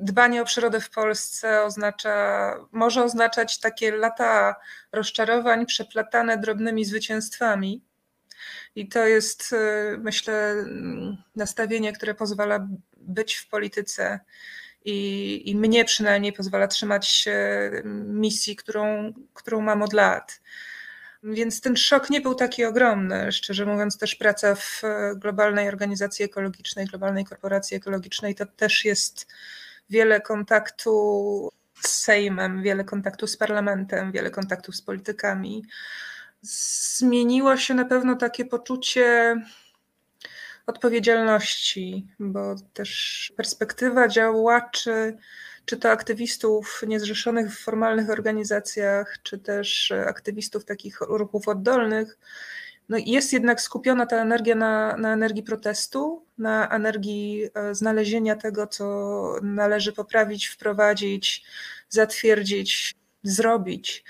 dbanie 0.00 0.42
o 0.42 0.44
przyrodę 0.44 0.80
w 0.80 0.90
Polsce 0.90 1.64
oznacza, 1.64 2.54
może 2.72 3.04
oznaczać 3.04 3.60
takie 3.60 3.96
lata 3.96 4.56
rozczarowań 4.92 5.66
przeplatane 5.66 6.38
drobnymi 6.38 6.84
zwycięstwami. 6.84 7.82
I 8.74 8.88
to 8.88 9.06
jest, 9.06 9.52
y, 9.52 9.98
myślę, 9.98 10.54
nastawienie, 11.36 11.92
które 11.92 12.14
pozwala 12.14 12.68
być 12.96 13.34
w 13.34 13.48
polityce 13.48 14.20
i, 14.84 15.42
i 15.50 15.56
mnie 15.56 15.84
przynajmniej 15.84 16.32
pozwala 16.32 16.68
trzymać 16.68 17.08
się 17.08 17.70
misji, 18.04 18.56
którą, 18.56 19.12
którą 19.34 19.60
mam 19.60 19.82
od 19.82 19.92
lat. 19.92 20.40
Więc 21.22 21.60
ten 21.60 21.76
szok 21.76 22.10
nie 22.10 22.20
był 22.20 22.34
taki 22.34 22.64
ogromny. 22.64 23.32
Szczerze 23.32 23.66
mówiąc, 23.66 23.98
też 23.98 24.14
praca 24.14 24.54
w 24.54 24.82
globalnej 25.16 25.68
organizacji 25.68 26.24
ekologicznej, 26.24 26.86
globalnej 26.86 27.24
korporacji 27.24 27.76
ekologicznej, 27.76 28.34
to 28.34 28.46
też 28.46 28.84
jest 28.84 29.26
wiele 29.90 30.20
kontaktu 30.20 31.50
z 31.80 31.88
Sejmem, 31.88 32.62
wiele 32.62 32.84
kontaktu 32.84 33.26
z 33.26 33.36
parlamentem, 33.36 34.12
wiele 34.12 34.30
kontaktów 34.30 34.76
z 34.76 34.82
politykami. 34.82 35.64
Zmieniło 36.42 37.56
się 37.56 37.74
na 37.74 37.84
pewno 37.84 38.16
takie 38.16 38.44
poczucie 38.44 39.36
odpowiedzialności, 40.66 42.06
bo 42.18 42.54
też 42.72 43.32
perspektywa 43.36 44.08
działaczy 44.08 45.16
czy 45.66 45.76
to 45.76 45.90
aktywistów 45.90 46.82
niezrzeszonych 46.86 47.52
w 47.52 47.64
formalnych 47.64 48.10
organizacjach, 48.10 49.18
czy 49.22 49.38
też 49.38 49.92
aktywistów 50.06 50.64
takich 50.64 51.00
ruchów 51.00 51.48
oddolnych, 51.48 52.18
no 52.88 52.96
jest 53.06 53.32
jednak 53.32 53.60
skupiona 53.60 54.06
ta 54.06 54.16
energia 54.16 54.54
na, 54.54 54.96
na 54.96 55.12
energii 55.12 55.42
protestu, 55.42 56.26
na 56.38 56.68
energii 56.68 57.50
e, 57.54 57.74
znalezienia 57.74 58.36
tego, 58.36 58.66
co 58.66 58.86
należy 59.42 59.92
poprawić, 59.92 60.46
wprowadzić, 60.46 61.44
zatwierdzić, 61.88 62.94
zrobić. 63.22 64.04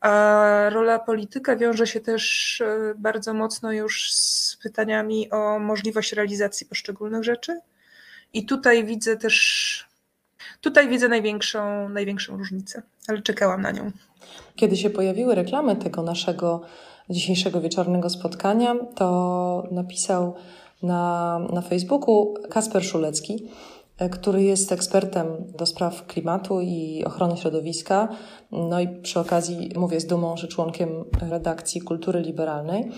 A 0.00 0.70
rola 0.70 0.98
polityka 0.98 1.56
wiąże 1.56 1.86
się 1.86 2.00
też 2.00 2.60
e, 2.60 2.94
bardzo 2.96 3.34
mocno 3.34 3.72
już 3.72 4.12
z 4.12 4.56
pytaniami 4.62 5.30
o 5.30 5.58
możliwość 5.58 6.12
realizacji 6.12 6.66
poszczególnych 6.66 7.24
rzeczy. 7.24 7.60
I 8.32 8.46
tutaj 8.46 8.84
widzę 8.84 9.16
też, 9.16 9.88
tutaj 10.60 10.88
widzę 10.88 11.08
największą, 11.08 11.88
największą 11.88 12.36
różnicę, 12.36 12.82
ale 13.08 13.22
czekałam 13.22 13.62
na 13.62 13.70
nią. 13.70 13.92
Kiedy 14.56 14.76
się 14.76 14.90
pojawiły 14.90 15.34
reklamy 15.34 15.76
tego 15.76 16.02
naszego 16.02 16.60
dzisiejszego 17.10 17.60
wieczornego 17.60 18.10
spotkania, 18.10 18.74
to 18.94 19.68
napisał 19.70 20.34
na, 20.82 21.38
na 21.52 21.60
Facebooku 21.60 22.34
Kasper 22.50 22.84
Szulecki, 22.84 23.48
e, 23.98 24.08
który 24.08 24.42
jest 24.42 24.72
ekspertem 24.72 25.26
do 25.58 25.66
spraw 25.66 26.06
klimatu 26.06 26.60
i 26.60 27.04
ochrony 27.04 27.36
środowiska. 27.36 28.08
No 28.52 28.80
i 28.80 28.88
przy 28.88 29.20
okazji 29.20 29.70
mówię 29.76 30.00
z 30.00 30.06
dumą, 30.06 30.36
że 30.36 30.48
członkiem 30.48 31.04
redakcji 31.30 31.80
Kultury 31.80 32.20
Liberalnej. 32.20 32.90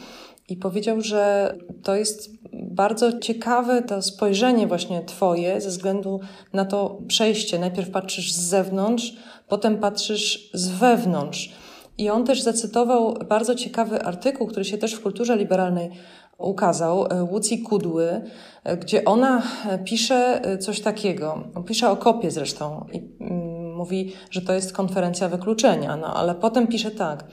I 0.49 0.57
powiedział, 0.57 1.01
że 1.01 1.55
to 1.83 1.97
jest 1.97 2.31
bardzo 2.53 3.19
ciekawe 3.19 3.83
to 3.83 4.03
spojrzenie 4.03 4.67
właśnie 4.67 5.03
Twoje 5.03 5.61
ze 5.61 5.69
względu 5.69 6.21
na 6.53 6.65
to 6.65 6.99
przejście. 7.09 7.59
Najpierw 7.59 7.91
patrzysz 7.91 8.33
z 8.33 8.41
zewnątrz, 8.41 9.17
potem 9.49 9.79
patrzysz 9.79 10.51
z 10.55 10.69
wewnątrz. 10.69 11.53
I 11.99 12.11
on 12.11 12.25
też 12.25 12.43
zacytował 12.43 13.15
bardzo 13.29 13.55
ciekawy 13.55 14.03
artykuł, 14.03 14.47
który 14.47 14.65
się 14.65 14.79
też 14.79 14.95
w 14.95 15.03
kulturze 15.03 15.37
liberalnej 15.37 15.91
ukazał, 16.39 17.07
e, 17.07 17.25
Łucji 17.25 17.63
Kudły, 17.63 18.21
e, 18.65 18.77
gdzie 18.77 19.05
ona 19.05 19.43
e, 19.69 19.79
pisze 19.79 20.43
coś 20.61 20.81
takiego. 20.81 21.45
Pisze 21.67 21.91
o 21.91 21.97
kopie 21.97 22.31
zresztą 22.31 22.87
i 22.93 23.03
mm, 23.21 23.75
mówi, 23.77 24.13
że 24.31 24.43
to 24.43 24.53
jest 24.53 24.73
konferencja 24.73 25.29
wykluczenia, 25.29 25.97
no 25.97 26.15
ale 26.15 26.35
potem 26.35 26.67
pisze 26.67 26.91
tak. 26.91 27.25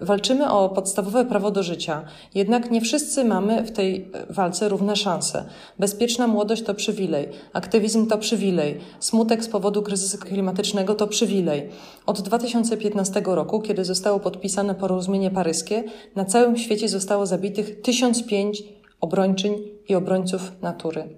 Walczymy 0.00 0.50
o 0.50 0.68
podstawowe 0.68 1.24
prawo 1.24 1.50
do 1.50 1.62
życia, 1.62 2.04
jednak 2.34 2.70
nie 2.70 2.80
wszyscy 2.80 3.24
mamy 3.24 3.64
w 3.64 3.72
tej 3.72 4.10
walce 4.30 4.68
równe 4.68 4.96
szanse. 4.96 5.44
Bezpieczna 5.78 6.26
młodość 6.26 6.62
to 6.62 6.74
przywilej, 6.74 7.28
aktywizm 7.52 8.06
to 8.06 8.18
przywilej, 8.18 8.80
smutek 9.00 9.44
z 9.44 9.48
powodu 9.48 9.82
kryzysu 9.82 10.18
klimatycznego 10.18 10.94
to 10.94 11.06
przywilej. 11.06 11.70
Od 12.06 12.20
2015 12.20 13.22
roku, 13.26 13.60
kiedy 13.60 13.84
zostało 13.84 14.20
podpisane 14.20 14.74
porozumienie 14.74 15.30
paryskie, 15.30 15.84
na 16.16 16.24
całym 16.24 16.56
świecie 16.56 16.88
zostało 16.88 17.26
zabitych 17.26 17.80
1005 17.82 18.62
obrończyń 19.00 19.54
i 19.88 19.94
obrońców 19.94 20.62
natury. 20.62 21.08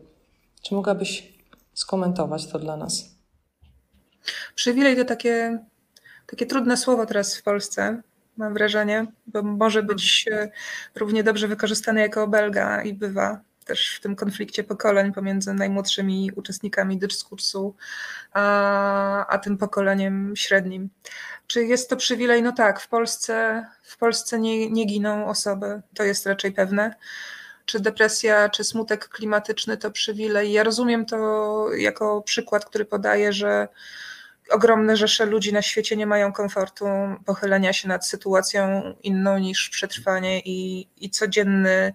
Czy 0.62 0.74
mogłabyś 0.74 1.32
skomentować 1.74 2.46
to 2.46 2.58
dla 2.58 2.76
nas? 2.76 3.04
Przywilej 4.54 4.96
to 4.96 5.04
takie, 5.04 5.58
takie 6.26 6.46
trudne 6.46 6.76
słowo 6.76 7.06
teraz 7.06 7.36
w 7.36 7.42
Polsce 7.42 8.02
mam 8.38 8.54
wrażenie, 8.54 9.06
bo 9.26 9.42
może 9.42 9.82
być 9.82 10.24
e, 10.30 10.50
równie 10.94 11.24
dobrze 11.24 11.48
wykorzystany 11.48 12.00
jako 12.00 12.22
obelga 12.22 12.82
i 12.82 12.94
bywa 12.94 13.40
też 13.64 13.96
w 13.96 14.00
tym 14.00 14.16
konflikcie 14.16 14.64
pokoleń 14.64 15.12
pomiędzy 15.12 15.54
najmłodszymi 15.54 16.30
uczestnikami 16.36 16.98
dyskursu 16.98 17.74
a, 18.32 19.26
a 19.26 19.38
tym 19.38 19.58
pokoleniem 19.58 20.36
średnim. 20.36 20.88
Czy 21.46 21.64
jest 21.64 21.90
to 21.90 21.96
przywilej? 21.96 22.42
No 22.42 22.52
tak, 22.52 22.80
w 22.80 22.88
Polsce, 22.88 23.66
w 23.82 23.98
Polsce 23.98 24.38
nie, 24.38 24.70
nie 24.70 24.84
giną 24.84 25.26
osoby, 25.26 25.82
to 25.94 26.02
jest 26.02 26.26
raczej 26.26 26.52
pewne. 26.52 26.94
Czy 27.64 27.80
depresja, 27.80 28.48
czy 28.48 28.64
smutek 28.64 29.08
klimatyczny 29.08 29.76
to 29.76 29.90
przywilej? 29.90 30.52
Ja 30.52 30.62
rozumiem 30.62 31.06
to 31.06 31.66
jako 31.76 32.22
przykład, 32.22 32.64
który 32.64 32.84
podaje, 32.84 33.32
że 33.32 33.68
ogromne 34.50 34.96
rzesze 34.96 35.26
ludzi 35.26 35.52
na 35.52 35.62
świecie 35.62 35.96
nie 35.96 36.06
mają 36.06 36.32
komfortu 36.32 36.86
pochylenia 37.24 37.72
się 37.72 37.88
nad 37.88 38.06
sytuacją 38.06 38.94
inną 39.02 39.38
niż 39.38 39.68
przetrwanie 39.68 40.40
i, 40.40 40.88
i 40.96 41.10
codzienny, 41.10 41.94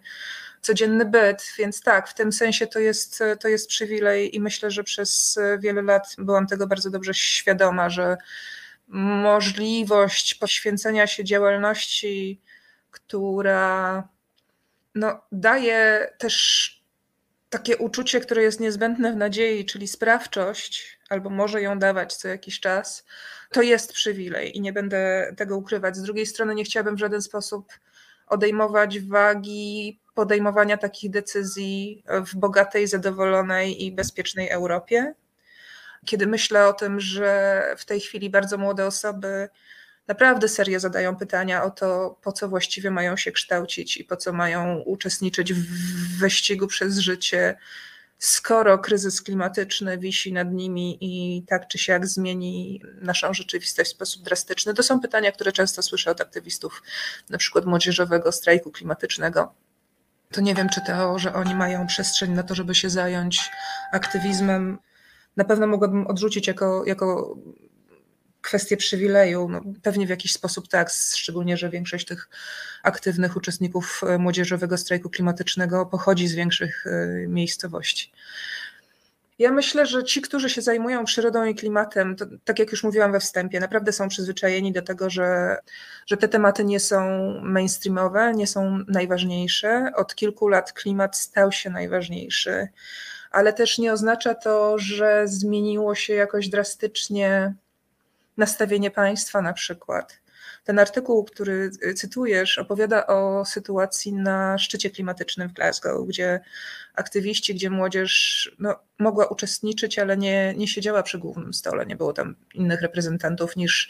codzienny 0.62 1.06
byt. 1.06 1.44
Więc 1.58 1.82
tak, 1.82 2.10
w 2.10 2.14
tym 2.14 2.32
sensie 2.32 2.68
to 2.68 2.80
jest, 2.80 3.24
to 3.40 3.48
jest 3.48 3.68
przywilej 3.68 4.36
i 4.36 4.40
myślę, 4.40 4.72
że 4.72 4.84
przez 4.84 5.40
wiele 5.60 5.82
lat 5.82 6.16
byłam 6.18 6.48
tego 6.48 6.68
bardzo 6.68 6.90
dobrze 6.90 7.14
świadoma, 7.14 7.90
że 7.90 8.18
możliwość 8.88 10.36
poświęcenia 10.36 11.08
się 11.08 11.24
działalności, 11.24 12.42
która 12.92 14.08
no, 14.96 15.22
daje 15.32 16.10
też 16.18 16.70
takie 17.54 17.78
uczucie, 17.78 18.20
które 18.20 18.44
jest 18.44 18.60
niezbędne 18.60 19.14
w 19.14 19.16
nadziei, 19.16 19.66
czyli 19.66 19.88
sprawczość, 19.88 21.00
albo 21.10 21.30
może 21.30 21.62
ją 21.62 21.80
dawać 21.80 22.16
co 22.16 22.28
jakiś 22.28 22.60
czas, 22.60 23.06
to 23.52 23.62
jest 23.62 23.94
przywilej 23.94 24.58
i 24.58 24.62
nie 24.62 24.74
będę 24.74 25.34
tego 25.38 25.58
ukrywać. 25.58 25.98
Z 25.98 26.02
drugiej 26.02 26.26
strony 26.26 26.56
nie 26.56 26.64
chciałabym 26.64 26.96
w 26.96 27.00
żaden 27.00 27.22
sposób 27.22 27.74
odejmować 28.28 29.00
wagi 29.00 30.00
podejmowania 30.16 30.78
takich 30.78 31.12
decyzji 31.12 32.04
w 32.26 32.36
bogatej, 32.36 32.88
zadowolonej 32.88 33.84
i 33.86 33.92
bezpiecznej 33.92 34.50
Europie. 34.50 35.14
Kiedy 36.06 36.28
myślę 36.28 36.68
o 36.68 36.74
tym, 36.74 37.00
że 37.00 37.64
w 37.78 37.86
tej 37.86 38.00
chwili 38.00 38.30
bardzo 38.30 38.58
młode 38.58 38.86
osoby 38.86 39.50
naprawdę 40.08 40.48
serio 40.48 40.80
zadają 40.80 41.16
pytania 41.16 41.64
o 41.64 41.72
to, 41.72 42.20
po 42.22 42.32
co 42.32 42.50
właściwie 42.50 42.92
mają 42.92 43.18
się 43.18 43.32
kształcić 43.32 43.98
i 43.98 44.04
po 44.04 44.18
co 44.18 44.34
mają 44.34 44.80
uczestniczyć 44.80 45.54
w 45.54 46.20
wyścigu 46.20 46.68
przez 46.68 46.98
życie, 46.98 47.58
skoro 48.18 48.80
kryzys 48.80 49.22
klimatyczny 49.22 49.98
wisi 49.98 50.34
nad 50.34 50.52
nimi 50.52 50.98
i 51.02 51.44
tak 51.48 51.68
czy 51.68 51.78
siak 51.78 52.08
zmieni 52.08 52.82
naszą 53.02 53.34
rzeczywistość 53.34 53.92
w 53.92 53.94
sposób 53.94 54.24
drastyczny. 54.24 54.74
To 54.74 54.84
są 54.84 55.00
pytania, 55.00 55.32
które 55.32 55.52
często 55.52 55.82
słyszę 55.82 56.12
od 56.12 56.22
aktywistów, 56.22 56.84
na 57.30 57.38
przykład 57.38 57.66
młodzieżowego 57.66 58.32
strajku 58.32 58.72
klimatycznego. 58.72 59.54
To 60.32 60.42
nie 60.42 60.56
wiem, 60.56 60.70
czy 60.70 60.82
to, 60.88 61.20
że 61.20 61.34
oni 61.34 61.56
mają 61.56 61.88
przestrzeń 61.88 62.32
na 62.32 62.44
to, 62.44 62.56
żeby 62.56 62.76
się 62.76 62.90
zająć 62.90 63.50
aktywizmem, 63.92 64.80
na 65.38 65.44
pewno 65.44 65.68
mogłabym 65.68 66.08
odrzucić 66.08 66.48
jako, 66.48 66.86
jako 66.86 67.36
kwestię 68.44 68.78
przywileju. 68.78 69.50
No, 69.50 69.62
pewnie 69.84 70.06
w 70.06 70.10
jakiś 70.10 70.34
sposób 70.34 70.68
tak, 70.68 70.90
szczególnie, 71.16 71.58
że 71.58 71.70
większość 71.70 72.06
tych 72.06 72.30
aktywnych 72.84 73.36
uczestników 73.36 74.02
e, 74.04 74.18
młodzieżowego 74.18 74.78
strajku 74.78 75.10
klimatycznego 75.10 75.86
pochodzi 75.86 76.28
z 76.28 76.34
większych 76.36 76.88
e, 76.88 77.28
miejscowości. 77.28 78.12
Ja 79.40 79.52
myślę, 79.52 79.86
że 79.86 80.04
ci, 80.04 80.22
którzy 80.22 80.50
się 80.50 80.62
zajmują 80.62 81.06
przyrodą 81.06 81.46
i 81.46 81.56
klimatem, 81.56 82.16
to, 82.16 82.26
tak 82.44 82.60
jak 82.60 82.72
już 82.72 82.84
mówiłam 82.84 83.12
we 83.12 83.20
wstępie, 83.20 83.60
naprawdę 83.60 83.92
są 83.92 84.08
przyzwyczajeni 84.08 84.72
do 84.72 84.82
tego, 84.82 85.10
że, 85.10 85.58
że 86.06 86.18
te 86.18 86.28
tematy 86.28 86.66
nie 86.66 86.80
są 86.80 87.10
mainstreamowe, 87.42 88.34
nie 88.34 88.48
są 88.48 88.80
najważniejsze. 88.88 89.92
Od 89.96 90.16
kilku 90.16 90.48
lat 90.48 90.74
klimat 90.74 91.18
stał 91.18 91.52
się 91.52 91.70
najważniejszy, 91.70 92.68
ale 93.32 93.54
też 93.54 93.78
nie 93.78 93.94
oznacza 93.94 94.36
to, 94.36 94.78
że 94.78 95.24
zmieniło 95.28 95.96
się 95.96 96.14
jakoś 96.14 96.50
drastycznie 96.50 97.54
nastawienie 98.38 98.92
państwa 98.92 99.42
na 99.42 99.54
przykład. 99.54 100.24
Ten 100.64 100.80
artykuł, 100.80 101.24
który 101.24 101.72
cytujesz, 101.96 102.58
opowiada 102.58 103.08
o 103.08 103.46
sytuacji 103.46 104.14
na 104.14 104.58
szczycie 104.58 104.90
klimatycznym 104.90 105.50
w 105.50 105.54
Glasgow, 105.54 106.08
gdzie 106.08 106.40
aktywiści, 106.94 107.56
gdzie 107.56 107.70
młodzież 107.70 108.52
no, 108.60 108.76
mogła 109.00 109.26
uczestniczyć, 109.26 110.00
ale 110.00 110.18
nie, 110.18 110.54
nie 110.58 110.68
siedziała 110.68 111.04
przy 111.04 111.20
głównym 111.20 111.54
stole. 111.54 111.86
Nie 111.86 111.96
było 111.96 112.14
tam 112.14 112.36
innych 112.54 112.82
reprezentantów 112.82 113.56
niż 113.56 113.90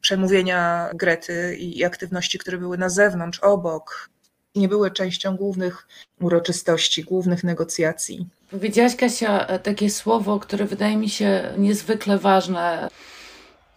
przemówienia 0.00 0.90
Grety 0.94 1.56
i 1.56 1.84
aktywności, 1.84 2.38
które 2.38 2.58
były 2.58 2.78
na 2.78 2.88
zewnątrz, 2.88 3.38
obok. 3.38 4.10
Nie 4.54 4.68
były 4.68 4.90
częścią 4.90 5.36
głównych 5.36 5.88
uroczystości, 6.20 7.04
głównych 7.04 7.44
negocjacji. 7.44 8.28
Powiedziałaś, 8.50 8.96
Kasia, 8.96 9.58
takie 9.58 9.90
słowo, 9.90 10.38
które 10.38 10.64
wydaje 10.64 10.96
mi 10.96 11.10
się 11.10 11.54
niezwykle 11.58 12.18
ważne 12.18 12.88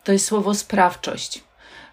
to 0.04 0.12
jest 0.12 0.26
słowo 0.26 0.56
sprawczość. 0.56 1.44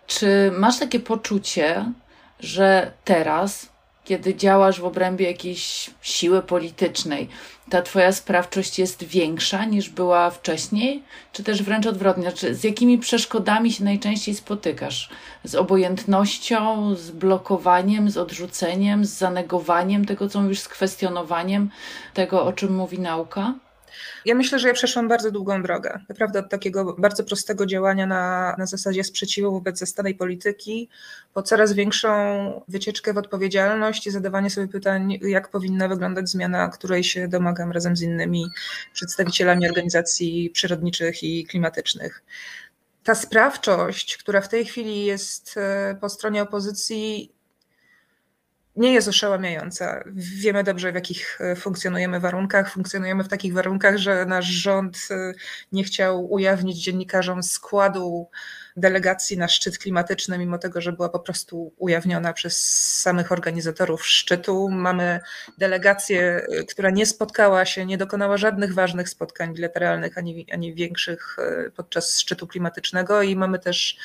Czy 0.06 0.52
masz 0.58 0.78
takie 0.78 1.00
poczucie, 1.00 1.92
że 2.40 2.92
teraz, 3.04 3.68
kiedy 4.04 4.34
działasz 4.34 4.80
w 4.80 4.84
obrębie 4.84 5.26
jakiejś 5.26 5.90
siły 6.02 6.42
politycznej, 6.42 7.28
ta 7.70 7.82
twoja 7.82 8.12
sprawczość 8.12 8.78
jest 8.78 9.04
większa 9.04 9.64
niż 9.64 9.88
była 9.88 10.30
wcześniej, 10.30 11.02
czy 11.32 11.44
też 11.44 11.62
wręcz 11.62 11.86
odwrotnie? 11.86 12.22
Znaczy, 12.22 12.54
z 12.54 12.64
jakimi 12.64 12.98
przeszkodami 12.98 13.72
się 13.72 13.84
najczęściej 13.84 14.34
spotykasz? 14.34 15.10
Z 15.44 15.54
obojętnością, 15.54 16.94
z 16.94 17.10
blokowaniem, 17.10 18.10
z 18.10 18.16
odrzuceniem, 18.16 19.04
z 19.04 19.10
zanegowaniem 19.10 20.04
tego, 20.04 20.28
co 20.28 20.40
mówisz, 20.40 20.60
z 20.60 20.68
kwestionowaniem 20.68 21.70
tego, 22.14 22.44
o 22.44 22.52
czym 22.52 22.74
mówi 22.74 22.98
nauka? 22.98 23.54
Ja 24.28 24.34
myślę, 24.34 24.58
że 24.58 24.68
ja 24.68 24.74
przeszłam 24.74 25.08
bardzo 25.08 25.30
długą 25.30 25.62
drogę. 25.62 26.00
Naprawdę 26.08 26.38
od 26.38 26.50
takiego 26.50 26.94
bardzo 26.98 27.24
prostego 27.24 27.66
działania 27.66 28.06
na, 28.06 28.54
na 28.58 28.66
zasadzie 28.66 29.04
sprzeciwu 29.04 29.52
wobec 29.52 29.78
zastanej 29.78 30.14
polityki, 30.14 30.88
po 31.34 31.42
coraz 31.42 31.72
większą 31.72 32.10
wycieczkę 32.68 33.12
w 33.12 33.18
odpowiedzialność 33.18 34.06
i 34.06 34.10
zadawanie 34.10 34.50
sobie 34.50 34.68
pytań, 34.68 35.18
jak 35.22 35.48
powinna 35.48 35.88
wyglądać 35.88 36.28
zmiana, 36.28 36.68
której 36.68 37.04
się 37.04 37.28
domagam 37.28 37.72
razem 37.72 37.96
z 37.96 38.02
innymi 38.02 38.46
przedstawicielami 38.92 39.68
organizacji 39.68 40.50
przyrodniczych 40.50 41.22
i 41.22 41.46
klimatycznych. 41.46 42.22
Ta 43.04 43.14
sprawczość, 43.14 44.16
która 44.16 44.40
w 44.40 44.48
tej 44.48 44.64
chwili 44.64 45.04
jest 45.04 45.54
e, 45.56 45.96
po 46.00 46.08
stronie 46.08 46.42
opozycji, 46.42 47.32
nie 48.78 48.92
jest 48.92 49.08
oszałamiająca. 49.08 50.04
Wiemy 50.14 50.64
dobrze, 50.64 50.92
w 50.92 50.94
jakich 50.94 51.40
e, 51.40 51.56
funkcjonujemy 51.56 52.20
warunkach. 52.20 52.72
Funkcjonujemy 52.72 53.24
w 53.24 53.28
takich 53.28 53.54
warunkach, 53.54 53.96
że 53.96 54.26
nasz 54.26 54.46
rząd 54.46 54.98
e, 55.10 55.32
nie 55.72 55.84
chciał 55.84 56.32
ujawnić 56.32 56.82
dziennikarzom 56.82 57.42
składu 57.42 58.28
delegacji 58.76 59.38
na 59.38 59.48
szczyt 59.48 59.78
klimatyczny, 59.78 60.38
mimo 60.38 60.58
tego, 60.58 60.80
że 60.80 60.92
była 60.92 61.08
po 61.08 61.18
prostu 61.18 61.74
ujawniona 61.76 62.32
przez 62.32 62.58
samych 63.00 63.32
organizatorów 63.32 64.06
szczytu. 64.06 64.68
Mamy 64.68 65.20
delegację, 65.58 66.46
e, 66.60 66.64
która 66.64 66.90
nie 66.90 67.06
spotkała 67.06 67.64
się, 67.64 67.86
nie 67.86 67.98
dokonała 67.98 68.36
żadnych 68.36 68.74
ważnych 68.74 69.08
spotkań 69.08 69.54
bilateralnych 69.54 70.18
ani, 70.18 70.46
ani 70.52 70.74
większych 70.74 71.36
podczas 71.76 72.18
szczytu 72.18 72.46
klimatycznego 72.46 73.22
i 73.22 73.36
mamy 73.36 73.58
też 73.58 73.98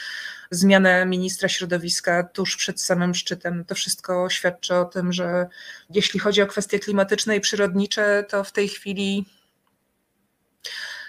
zmianę 0.55 1.05
ministra 1.05 1.49
środowiska 1.49 2.23
tuż 2.23 2.57
przed 2.57 2.81
samym 2.81 3.15
szczytem. 3.15 3.65
To 3.65 3.75
wszystko 3.75 4.29
świadczy 4.29 4.75
o 4.75 4.85
tym, 4.85 5.13
że 5.13 5.47
jeśli 5.89 6.19
chodzi 6.19 6.41
o 6.41 6.47
kwestie 6.47 6.79
klimatyczne 6.79 7.35
i 7.35 7.41
przyrodnicze, 7.41 8.25
to 8.29 8.43
w 8.43 8.51
tej 8.51 8.69
chwili 8.69 9.25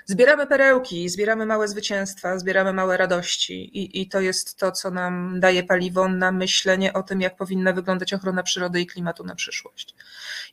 zbieramy 0.06 0.46
perełki, 0.46 1.08
zbieramy 1.08 1.46
małe 1.46 1.68
zwycięstwa, 1.68 2.38
zbieramy 2.38 2.72
małe 2.72 2.96
radości 2.96 3.78
i, 3.78 4.00
i 4.00 4.08
to 4.08 4.20
jest 4.20 4.58
to, 4.58 4.72
co 4.72 4.90
nam 4.90 5.40
daje 5.40 5.62
paliwo 5.62 6.08
na 6.08 6.32
myślenie 6.32 6.92
o 6.92 7.02
tym, 7.02 7.20
jak 7.20 7.36
powinna 7.36 7.72
wyglądać 7.72 8.12
ochrona 8.12 8.42
przyrody 8.42 8.80
i 8.80 8.86
klimatu 8.86 9.24
na 9.24 9.34
przyszłość. 9.34 9.94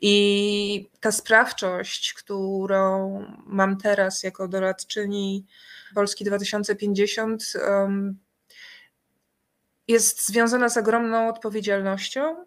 I 0.01 0.89
ta 0.99 1.12
sprawczość, 1.12 2.13
którą 2.13 3.25
mam 3.45 3.77
teraz 3.77 4.23
jako 4.23 4.47
doradczyni 4.47 5.45
Polski 5.95 6.25
2050, 6.25 7.43
um, 7.67 8.17
jest 9.91 10.27
związana 10.27 10.69
z 10.69 10.77
ogromną 10.77 11.27
odpowiedzialnością. 11.27 12.45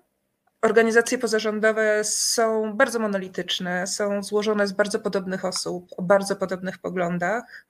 Organizacje 0.63 1.19
pozarządowe 1.19 2.05
są 2.05 2.77
bardzo 2.77 2.99
monolityczne, 2.99 3.87
są 3.87 4.23
złożone 4.23 4.67
z 4.67 4.73
bardzo 4.73 5.01
podobnych 5.01 5.45
osób, 5.45 5.91
o 5.97 6.03
bardzo 6.03 6.37
podobnych 6.37 6.79
poglądach 6.79 7.67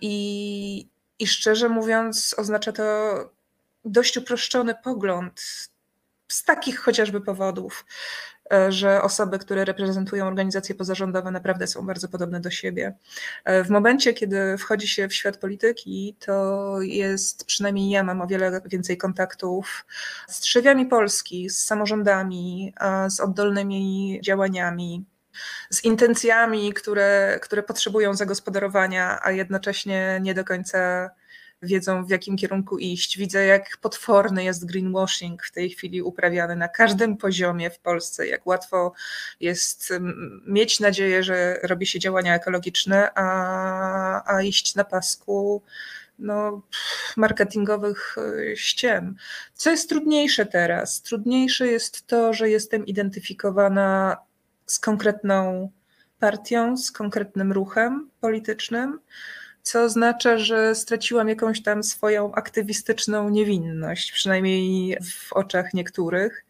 i, 0.00 0.88
i 1.18 1.26
szczerze 1.26 1.68
mówiąc, 1.68 2.34
oznacza 2.38 2.72
to 2.72 3.14
dość 3.84 4.16
uproszczony 4.16 4.74
pogląd 4.84 5.40
z 6.28 6.44
takich 6.44 6.80
chociażby 6.80 7.20
powodów, 7.20 7.84
że 8.68 9.02
osoby, 9.02 9.38
które 9.38 9.64
reprezentują 9.64 10.26
organizacje 10.26 10.74
pozarządowe, 10.74 11.30
naprawdę 11.30 11.66
są 11.66 11.86
bardzo 11.86 12.08
podobne 12.08 12.40
do 12.40 12.50
siebie. 12.50 12.94
E, 13.44 13.64
w 13.64 13.70
momencie, 13.70 14.14
kiedy 14.14 14.58
wchodzi 14.58 14.88
się 14.88 15.08
w 15.08 15.14
świat 15.14 15.36
polityki, 15.36 16.16
to 16.18 16.76
jest 16.80 17.44
przynajmniej 17.44 17.90
ja 17.90 18.02
mam 18.02 18.20
o 18.20 18.26
wiele 18.26 18.60
więcej 18.64 18.96
kontaktów 18.96 19.86
z 20.28 20.40
trzewiami 20.40 20.86
Polski, 20.86 21.50
z 21.50 21.58
samorządami, 21.58 22.74
z 23.08 23.20
oddolnymi 23.20 24.20
działaniami 24.24 25.04
z 25.70 25.84
intencjami, 25.84 26.72
które, 26.72 27.38
które 27.42 27.62
potrzebują 27.62 28.14
zagospodarowania, 28.14 29.18
a 29.22 29.30
jednocześnie 29.30 30.18
nie 30.22 30.34
do 30.34 30.44
końca 30.44 31.10
wiedzą 31.62 32.04
w 32.04 32.10
jakim 32.10 32.36
kierunku 32.36 32.78
iść. 32.78 33.18
Widzę, 33.18 33.46
jak 33.46 33.76
potworny 33.76 34.44
jest 34.44 34.66
greenwashing 34.66 35.42
w 35.44 35.52
tej 35.52 35.70
chwili 35.70 36.02
uprawiany 36.02 36.56
na 36.56 36.68
każdym 36.68 37.16
poziomie 37.16 37.70
w 37.70 37.78
Polsce, 37.78 38.26
jak 38.26 38.46
łatwo 38.46 38.92
jest 39.40 39.92
mieć 40.46 40.80
nadzieję, 40.80 41.22
że 41.22 41.60
robi 41.62 41.86
się 41.86 41.98
działania 41.98 42.34
ekologiczne, 42.34 43.10
a, 43.14 44.34
a 44.34 44.42
iść 44.42 44.74
na 44.74 44.84
pasku 44.84 45.62
no, 46.18 46.62
marketingowych 47.16 48.16
e, 48.18 48.56
ściem. 48.56 49.16
Co 49.54 49.70
jest 49.70 49.88
trudniejsze 49.88 50.46
teraz? 50.46 51.02
Trudniejsze 51.02 51.66
jest 51.66 52.06
to, 52.06 52.32
że 52.32 52.50
jestem 52.50 52.86
identyfikowana 52.86 54.16
z 54.66 54.78
konkretną 54.78 55.70
partią, 56.18 56.76
z 56.76 56.92
konkretnym 56.92 57.52
ruchem 57.52 58.10
politycznym 58.20 59.00
co 59.68 59.82
oznacza, 59.82 60.38
że 60.38 60.74
straciłam 60.74 61.28
jakąś 61.28 61.62
tam 61.62 61.82
swoją 61.82 62.34
aktywistyczną 62.34 63.28
niewinność, 63.28 64.12
przynajmniej 64.12 64.96
w 65.02 65.32
oczach 65.32 65.74
niektórych. 65.74 66.44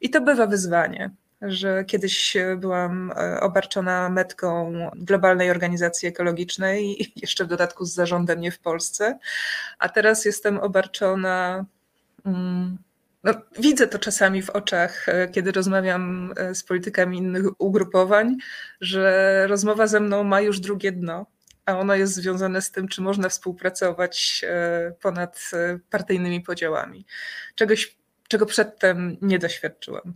I 0.00 0.10
to 0.10 0.20
bywa 0.20 0.46
wyzwanie, 0.46 1.10
że 1.42 1.84
kiedyś 1.84 2.36
byłam 2.56 3.12
e, 3.16 3.40
obarczona 3.40 4.08
metką 4.08 4.72
globalnej 4.96 5.50
organizacji 5.50 6.08
ekologicznej, 6.08 6.96
jeszcze 7.22 7.44
w 7.44 7.48
dodatku 7.48 7.84
z 7.84 7.94
zarządem 7.94 8.40
nie 8.40 8.50
w 8.52 8.58
Polsce, 8.58 9.18
a 9.78 9.88
teraz 9.88 10.24
jestem 10.24 10.58
obarczona. 10.58 11.64
Mm, 12.26 12.78
no, 13.24 13.32
widzę 13.58 13.86
to 13.86 13.98
czasami 13.98 14.42
w 14.42 14.50
oczach, 14.50 15.08
e, 15.08 15.28
kiedy 15.28 15.52
rozmawiam 15.52 16.32
e, 16.36 16.54
z 16.54 16.64
politykami 16.64 17.18
innych 17.18 17.44
ugrupowań, 17.58 18.36
że 18.80 19.46
rozmowa 19.46 19.86
ze 19.86 20.00
mną 20.00 20.24
ma 20.24 20.40
już 20.40 20.60
drugie 20.60 20.92
dno 20.92 21.26
a 21.66 21.78
ono 21.78 21.94
jest 21.94 22.14
związane 22.14 22.62
z 22.62 22.70
tym, 22.70 22.88
czy 22.88 23.02
można 23.02 23.28
współpracować 23.28 24.44
e, 24.48 24.92
ponad 25.02 25.50
e, 25.52 25.78
partyjnymi 25.90 26.40
podziałami. 26.40 27.06
Czegoś, 27.54 27.96
czego 28.28 28.46
przedtem 28.46 29.16
nie 29.22 29.38
doświadczyłam. 29.38 30.14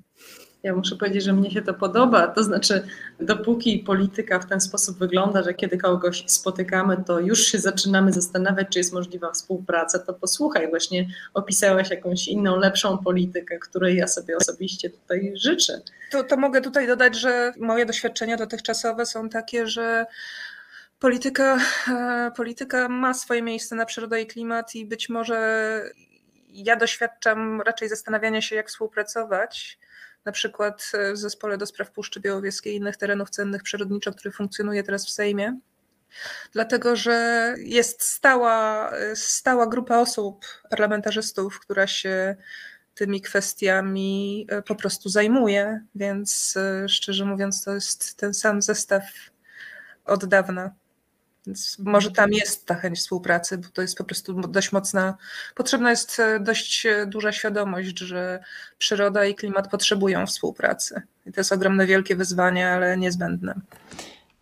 Ja 0.63 0.75
muszę 0.75 0.97
powiedzieć, 0.97 1.25
że 1.25 1.33
mnie 1.33 1.51
się 1.51 1.63
to 1.63 1.75
podoba. 1.75 2.29
To 2.29 2.45
znaczy, 2.45 2.87
dopóki 3.21 3.79
polityka 3.79 4.39
w 4.39 4.47
ten 4.47 4.61
sposób 4.61 4.99
wygląda, 4.99 5.43
że 5.43 5.55
kiedy 5.55 5.79
kogoś 5.79 6.25
spotykamy, 6.27 7.05
to 7.07 7.21
już 7.21 7.47
się 7.47 7.59
zaczynamy 7.59 8.13
zastanawiać, 8.13 8.69
czy 8.71 8.79
jest 8.79 8.93
możliwa 8.93 9.33
współpraca, 9.33 9.99
to 9.99 10.15
posłuchaj, 10.15 10.71
właśnie 10.71 11.09
opisałaś 11.35 11.91
jakąś 11.91 12.29
inną, 12.29 12.57
lepszą 12.57 12.99
politykę, 12.99 13.59
której 13.59 13.97
ja 13.97 14.07
sobie 14.07 14.37
osobiście 14.37 14.91
tutaj 14.91 15.33
życzę. 15.37 15.81
To, 16.11 16.25
to 16.25 16.37
mogę 16.37 16.61
tutaj 16.61 16.87
dodać, 16.87 17.21
że 17.21 17.53
moje 17.59 17.87
doświadczenia 17.87 18.37
dotychczasowe 18.37 19.07
są 19.07 19.29
takie, 19.29 19.67
że 19.67 20.07
Polityka, 20.99 21.59
e, 21.89 22.31
polityka 22.37 22.89
ma 22.89 23.15
swoje 23.15 23.43
miejsce 23.43 23.75
na 23.77 23.87
przyrodę 23.87 24.23
i 24.23 24.27
klimat 24.27 24.75
i 24.75 24.87
być 24.87 25.09
może 25.09 25.83
ja 26.49 26.77
doświadczam 26.77 27.61
raczej 27.61 27.89
zastanawiania 27.89 28.43
się, 28.43 28.57
jak 28.57 28.69
współpracować, 28.69 29.79
na 30.25 30.33
przykład 30.33 30.93
w 31.13 31.17
zespole 31.17 31.59
do 31.59 31.67
spraw 31.67 31.91
Puszczy 31.91 32.21
Białowieskiej 32.21 32.73
i 32.73 32.77
innych 32.77 32.97
terenów 32.97 33.31
cennych 33.31 33.63
przyrodniczo, 33.63 34.13
który 34.13 34.33
funkcjonuje 34.33 34.83
teraz 34.83 35.07
w 35.07 35.11
Sejmie. 35.11 35.59
Dlatego, 36.53 36.97
że 36.97 37.55
jest 37.59 38.05
stała, 38.05 38.93
stała 39.15 39.67
grupa 39.67 39.99
osób, 39.99 40.45
parlamentarzystów, 40.71 41.61
która 41.61 41.87
się 41.87 42.37
tymi 42.95 43.21
kwestiami 43.21 44.47
e, 44.49 44.63
po 44.63 44.75
prostu 44.75 45.09
zajmuje, 45.09 45.81
więc 45.95 46.57
e, 46.57 46.89
szczerze 46.89 47.25
mówiąc, 47.25 47.65
to 47.65 47.75
jest 47.75 48.17
ten 48.17 48.35
sam 48.35 48.63
zestaw 48.63 49.05
od 50.05 50.25
dawna. 50.25 50.71
Więc 51.47 51.79
może 51.79 52.11
tam 52.11 52.33
jest 52.33 52.67
ta 52.67 52.75
chęć 52.75 52.99
współpracy, 52.99 53.59
bo 53.59 53.69
to 53.75 53.83
jest 53.83 53.99
po 53.99 54.05
prostu 54.05 54.35
dość 54.35 54.73
mocna. 54.73 55.17
Potrzebna 55.55 55.91
jest 55.91 56.21
e, 56.21 56.41
dość 56.41 56.87
e, 56.87 57.07
duża 57.07 57.33
świadomość, 57.33 57.99
że 57.99 58.41
przyroda 58.79 59.25
i 59.25 59.35
klimat 59.35 59.71
potrzebują 59.71 60.27
współpracy. 60.27 61.03
I 61.27 61.33
to 61.33 61.41
jest 61.41 61.53
ogromne, 61.53 61.87
wielkie 61.87 62.17
wyzwanie, 62.17 62.69
ale 62.69 62.97
niezbędne. 62.97 63.55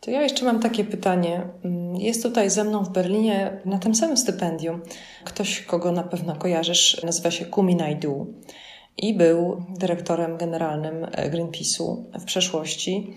To 0.01 0.11
ja 0.11 0.23
jeszcze 0.23 0.45
mam 0.45 0.61
takie 0.61 0.85
pytanie. 0.85 1.43
Mm, 1.65 1.97
jest 1.97 2.23
tutaj 2.23 2.51
ze 2.51 2.65
mną 2.65 2.85
w 2.85 2.93
Berlinie 2.93 3.61
na 3.65 3.79
tym 3.79 3.95
samym 3.95 4.17
stypendium 4.17 4.81
ktoś, 5.25 5.61
kogo 5.63 5.93
na 5.93 6.03
pewno 6.03 6.37
kojarzysz, 6.37 7.03
nazywa 7.03 7.31
się 7.31 7.45
Kumi 7.45 7.77
Naidu 7.77 8.35
i 8.97 9.15
był 9.15 9.65
dyrektorem 9.79 10.37
generalnym 10.37 11.07
e, 11.13 11.31
Greenpeace'u 11.31 12.05
w 12.21 12.25
przeszłości. 12.25 13.15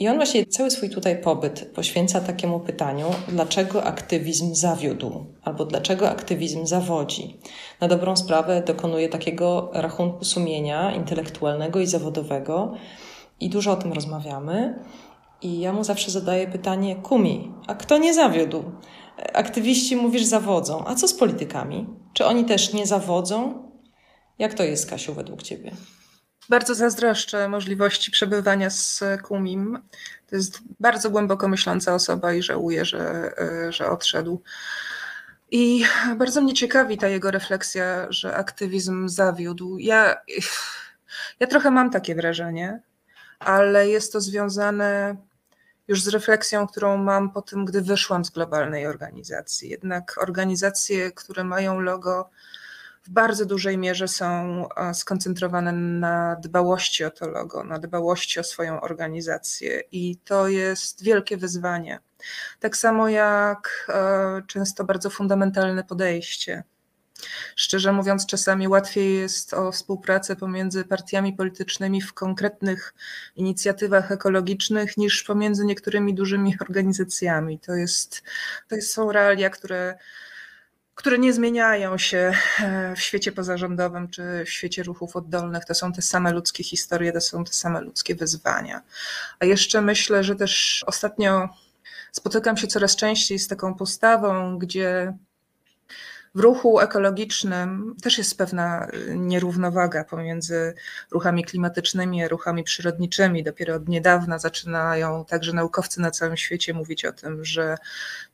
I 0.00 0.08
on 0.08 0.16
właśnie 0.16 0.46
cały 0.46 0.70
swój 0.70 0.90
tutaj 0.90 1.22
pobyt 1.22 1.70
poświęca 1.74 2.20
takiemu 2.20 2.60
pytaniu, 2.60 3.06
dlaczego 3.28 3.84
aktywizm 3.84 4.54
zawiódł, 4.54 5.26
albo 5.42 5.64
dlaczego 5.64 6.10
aktywizm 6.10 6.66
zawodzi. 6.66 7.36
Na 7.80 7.88
dobrą 7.88 8.16
sprawę 8.16 8.62
dokonuje 8.66 9.08
takiego 9.08 9.70
rachunku 9.72 10.24
sumienia 10.24 10.94
intelektualnego 10.94 11.80
i 11.80 11.86
zawodowego 11.86 12.74
i 13.40 13.50
dużo 13.50 13.72
o 13.72 13.76
tym 13.76 13.92
rozmawiamy. 13.92 14.84
I 15.42 15.60
ja 15.60 15.72
mu 15.72 15.84
zawsze 15.84 16.10
zadaję 16.10 16.46
pytanie, 16.46 16.96
Kumi, 16.96 17.52
a 17.66 17.74
kto 17.74 17.98
nie 17.98 18.14
zawiódł? 18.14 18.62
Aktywiści, 19.32 19.96
mówisz, 19.96 20.24
zawodzą. 20.24 20.84
A 20.86 20.94
co 20.94 21.08
z 21.08 21.14
politykami? 21.14 21.86
Czy 22.12 22.26
oni 22.26 22.44
też 22.44 22.72
nie 22.72 22.86
zawodzą? 22.86 23.62
Jak 24.38 24.54
to 24.54 24.64
jest, 24.64 24.90
Kasiu, 24.90 25.14
według 25.14 25.42
Ciebie? 25.42 25.72
Bardzo 26.50 26.74
zazdroszczę 26.74 27.48
możliwości 27.48 28.10
przebywania 28.10 28.70
z 28.70 29.04
Kumim. 29.22 29.78
To 30.26 30.36
jest 30.36 30.58
bardzo 30.80 31.10
głęboko 31.10 31.48
myśląca 31.48 31.94
osoba 31.94 32.32
i 32.32 32.42
żałuję, 32.42 32.84
że, 32.84 33.32
e, 33.38 33.72
że 33.72 33.90
odszedł. 33.90 34.42
I 35.50 35.84
bardzo 36.16 36.40
mnie 36.40 36.54
ciekawi 36.54 36.98
ta 36.98 37.08
jego 37.08 37.30
refleksja, 37.30 38.06
że 38.08 38.36
aktywizm 38.36 39.08
zawiódł. 39.08 39.78
Ja, 39.78 40.16
ja 41.40 41.46
trochę 41.46 41.70
mam 41.70 41.90
takie 41.90 42.14
wrażenie, 42.14 42.80
ale 43.38 43.88
jest 43.88 44.12
to 44.12 44.20
związane 44.20 45.16
już 45.88 46.02
z 46.02 46.08
refleksją, 46.08 46.66
którą 46.66 46.96
mam 46.96 47.30
po 47.30 47.42
tym, 47.42 47.64
gdy 47.64 47.82
wyszłam 47.82 48.24
z 48.24 48.30
globalnej 48.30 48.86
organizacji. 48.86 49.68
Jednak 49.68 50.18
organizacje, 50.22 51.12
które 51.12 51.44
mają 51.44 51.80
logo, 51.80 52.30
w 53.02 53.10
bardzo 53.10 53.46
dużej 53.46 53.78
mierze 53.78 54.08
są 54.08 54.68
skoncentrowane 54.92 55.72
na 55.72 56.36
dbałości 56.36 57.04
o 57.04 57.10
to 57.10 57.28
logo, 57.28 57.64
na 57.64 57.78
dbałości 57.78 58.40
o 58.40 58.44
swoją 58.44 58.80
organizację, 58.80 59.82
i 59.92 60.16
to 60.16 60.48
jest 60.48 61.04
wielkie 61.04 61.36
wyzwanie. 61.36 62.00
Tak 62.60 62.76
samo 62.76 63.08
jak 63.08 63.86
e, 63.88 64.42
często 64.46 64.84
bardzo 64.84 65.10
fundamentalne 65.10 65.84
podejście. 65.84 66.64
Szczerze 67.56 67.92
mówiąc, 67.92 68.26
czasami 68.26 68.68
łatwiej 68.68 69.16
jest 69.16 69.54
o 69.54 69.72
współpracę 69.72 70.36
pomiędzy 70.36 70.84
partiami 70.84 71.32
politycznymi 71.32 72.02
w 72.02 72.12
konkretnych 72.12 72.94
inicjatywach 73.36 74.12
ekologicznych 74.12 74.96
niż 74.96 75.22
pomiędzy 75.22 75.64
niektórymi 75.64 76.14
dużymi 76.14 76.56
organizacjami. 76.68 77.58
To, 77.58 77.72
jest, 77.72 78.22
to 78.68 78.80
są 78.80 79.12
realia, 79.12 79.50
które, 79.50 79.98
które 81.00 81.18
nie 81.18 81.32
zmieniają 81.32 81.98
się 81.98 82.32
e, 82.60 82.94
w 82.96 83.00
świecie 83.00 83.32
pozarządowym 83.32 84.08
czy 84.08 84.44
w 84.46 84.50
świecie 84.50 84.82
ruchów 84.82 85.16
oddolnych. 85.16 85.64
To 85.64 85.74
są 85.74 85.92
te 85.92 86.02
same 86.02 86.32
ludzkie 86.32 86.64
historie, 86.64 87.12
to 87.12 87.20
są 87.20 87.44
te 87.44 87.52
same 87.52 87.80
ludzkie 87.80 88.14
wyzwania. 88.14 88.82
A 89.38 89.44
jeszcze 89.44 89.80
myślę, 89.80 90.24
że 90.24 90.36
też 90.36 90.84
ostatnio 90.86 91.48
spotykam 92.12 92.56
się 92.56 92.66
coraz 92.66 92.96
częściej 92.96 93.38
z 93.38 93.48
taką 93.48 93.74
postawą, 93.74 94.58
gdzie 94.58 95.16
w 96.34 96.40
ruchu 96.40 96.80
ekologicznym 96.80 97.94
też 98.02 98.18
jest 98.18 98.38
pewna 98.38 98.88
y, 98.88 99.16
nierównowaga 99.16 100.04
pomiędzy 100.04 100.74
ruchami 101.10 101.44
klimatycznymi 101.44 102.24
a 102.24 102.28
ruchami 102.28 102.64
przyrodniczymi. 102.64 103.44
Dopiero 103.44 103.74
od 103.74 103.88
niedawna 103.88 104.38
zaczynają 104.38 105.24
także 105.24 105.52
naukowcy 105.52 106.00
na 106.00 106.10
całym 106.10 106.36
świecie 106.36 106.74
mówić 106.74 107.04
o 107.04 107.12
tym, 107.12 107.44
że 107.44 107.76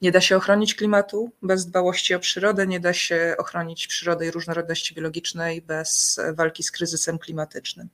nie 0.03 0.13
da 0.13 0.21
się 0.21 0.37
ochronić 0.37 0.75
klimatu 0.75 1.31
bez 1.43 1.67
dbałości 1.67 2.15
o 2.15 2.21
przyrodę, 2.21 2.67
nie 2.67 2.81
da 2.81 2.93
się 2.93 3.35
ochronić 3.39 3.87
przyrody 3.87 4.27
i 4.27 4.31
różnorodności 4.31 4.95
biologicznej 4.95 5.63
bez 5.63 6.21
walki 6.35 6.63
z 6.63 6.71
kryzysem 6.71 7.19
klimatycznym. 7.19 7.89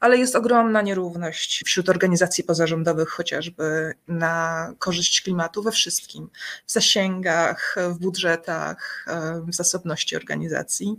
Ale 0.00 0.16
jest 0.16 0.36
ogromna 0.36 0.82
nierówność 0.82 1.62
wśród 1.66 1.88
organizacji 1.88 2.44
pozarządowych, 2.44 3.08
chociażby 3.08 3.94
na 4.08 4.72
korzyść 4.78 5.22
klimatu 5.22 5.62
we 5.62 5.72
wszystkim 5.72 6.28
w 6.66 6.72
zasięgach, 6.72 7.76
w 7.88 7.98
budżetach, 7.98 9.06
zasobności 9.52 10.16
organizacji. 10.16 10.96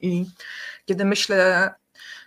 I 0.00 0.26
kiedy 0.86 1.04
myślę, 1.04 1.70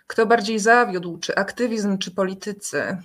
kto 0.06 0.26
bardziej 0.26 0.58
zawiódł, 0.58 1.18
czy 1.18 1.34
aktywizm, 1.34 1.98
czy 1.98 2.10
politycy, 2.10 2.96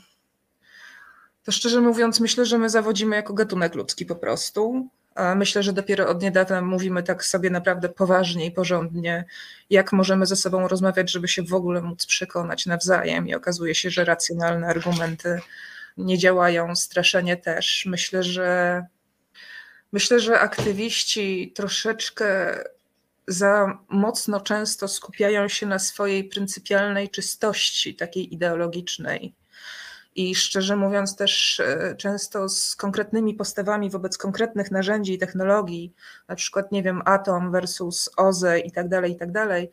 to 1.43 1.51
szczerze 1.51 1.81
mówiąc, 1.81 2.19
myślę, 2.19 2.45
że 2.45 2.57
my 2.57 2.69
zawodzimy 2.69 3.15
jako 3.15 3.33
gatunek 3.33 3.75
ludzki 3.75 4.05
po 4.05 4.15
prostu. 4.15 4.87
Myślę, 5.35 5.63
że 5.63 5.73
dopiero 5.73 6.09
od 6.09 6.21
niedawna 6.21 6.61
mówimy 6.61 7.03
tak 7.03 7.25
sobie 7.25 7.49
naprawdę 7.49 7.89
poważnie 7.89 8.45
i 8.45 8.51
porządnie, 8.51 9.25
jak 9.69 9.93
możemy 9.93 10.25
ze 10.25 10.35
sobą 10.35 10.67
rozmawiać, 10.67 11.11
żeby 11.11 11.27
się 11.27 11.43
w 11.43 11.53
ogóle 11.53 11.81
móc 11.81 12.05
przekonać 12.05 12.65
nawzajem. 12.65 13.27
I 13.27 13.35
okazuje 13.35 13.75
się, 13.75 13.89
że 13.89 14.05
racjonalne 14.05 14.67
argumenty 14.67 15.39
nie 15.97 16.17
działają, 16.17 16.75
straszenie 16.75 17.37
też. 17.37 17.85
Myślę, 17.85 18.23
że 18.23 18.85
Myślę, 19.91 20.19
że 20.19 20.39
aktywiści 20.39 21.53
troszeczkę 21.55 22.57
za 23.27 23.77
mocno 23.89 24.41
często 24.41 24.87
skupiają 24.87 25.47
się 25.47 25.65
na 25.65 25.79
swojej 25.79 26.23
pryncypialnej 26.23 27.09
czystości, 27.09 27.95
takiej 27.95 28.33
ideologicznej. 28.33 29.33
I 30.15 30.35
szczerze 30.35 30.75
mówiąc, 30.75 31.15
też 31.15 31.59
e, 31.59 31.95
często 31.97 32.49
z 32.49 32.75
konkretnymi 32.75 33.33
postawami 33.33 33.89
wobec 33.89 34.17
konkretnych 34.17 34.71
narzędzi 34.71 35.13
i 35.13 35.17
technologii, 35.17 35.93
na 36.27 36.35
przykład, 36.35 36.71
nie 36.71 36.83
wiem, 36.83 37.01
Atom 37.05 37.51
versus 37.51 38.09
OZE 38.17 38.59
i 38.59 38.71
tak 38.71 38.89
dalej, 38.89 39.11
i 39.11 39.15
tak 39.15 39.31
dalej, 39.31 39.71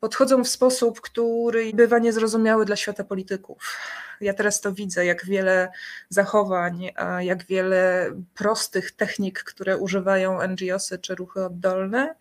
podchodzą 0.00 0.44
w 0.44 0.48
sposób, 0.48 1.00
który 1.00 1.72
bywa 1.74 1.98
niezrozumiały 1.98 2.64
dla 2.64 2.76
świata 2.76 3.04
polityków. 3.04 3.76
Ja 4.20 4.34
teraz 4.34 4.60
to 4.60 4.72
widzę, 4.72 5.04
jak 5.04 5.26
wiele 5.26 5.68
zachowań, 6.08 6.90
jak 7.20 7.46
wiele 7.46 8.10
prostych 8.34 8.92
technik, 8.92 9.42
które 9.42 9.76
używają 9.76 10.48
NGOsy 10.48 10.98
czy 10.98 11.14
ruchy 11.14 11.44
oddolne, 11.44 12.14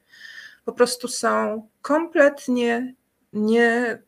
po 0.66 0.74
prostu 0.74 1.08
są 1.08 1.68
kompletnie 1.82 2.94
nie, 3.34 4.02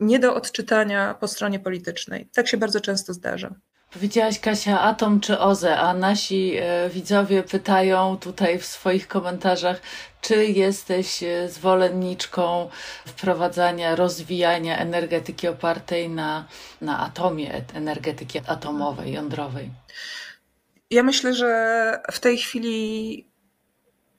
nie 0.00 0.18
do 0.18 0.34
odczytania 0.34 1.14
po 1.20 1.28
stronie 1.28 1.60
politycznej. 1.60 2.28
Tak 2.34 2.48
się 2.48 2.56
bardzo 2.56 2.80
często 2.80 3.14
zdarza. 3.14 3.54
Powiedziałaś 3.92 4.40
Kasia 4.40 4.80
Atom 4.80 5.20
czy 5.20 5.38
OZE, 5.38 5.78
a 5.78 5.94
nasi 5.94 6.56
e, 6.56 6.90
widzowie 6.90 7.42
pytają 7.42 8.16
tutaj 8.18 8.58
w 8.58 8.66
swoich 8.66 9.08
komentarzach, 9.08 9.80
czy 10.20 10.46
jesteś 10.46 11.22
e, 11.22 11.48
zwolenniczką 11.48 12.70
wprowadzania, 13.06 13.96
rozwijania 13.96 14.78
energetyki 14.78 15.48
opartej 15.48 16.08
na, 16.08 16.48
na 16.80 16.98
atomie, 16.98 17.64
energetyki 17.74 18.40
atomowej, 18.46 19.12
jądrowej? 19.12 19.70
Ja 20.90 21.02
myślę, 21.02 21.34
że 21.34 22.02
w 22.12 22.20
tej 22.20 22.38
chwili 22.38 23.26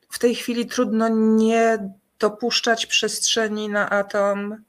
w 0.09 0.19
tej 0.19 0.35
chwili 0.35 0.65
trudno 0.65 1.09
nie 1.09 1.89
dopuszczać 2.19 2.85
przestrzeni 2.85 3.69
na 3.69 3.89
atom 3.89 4.63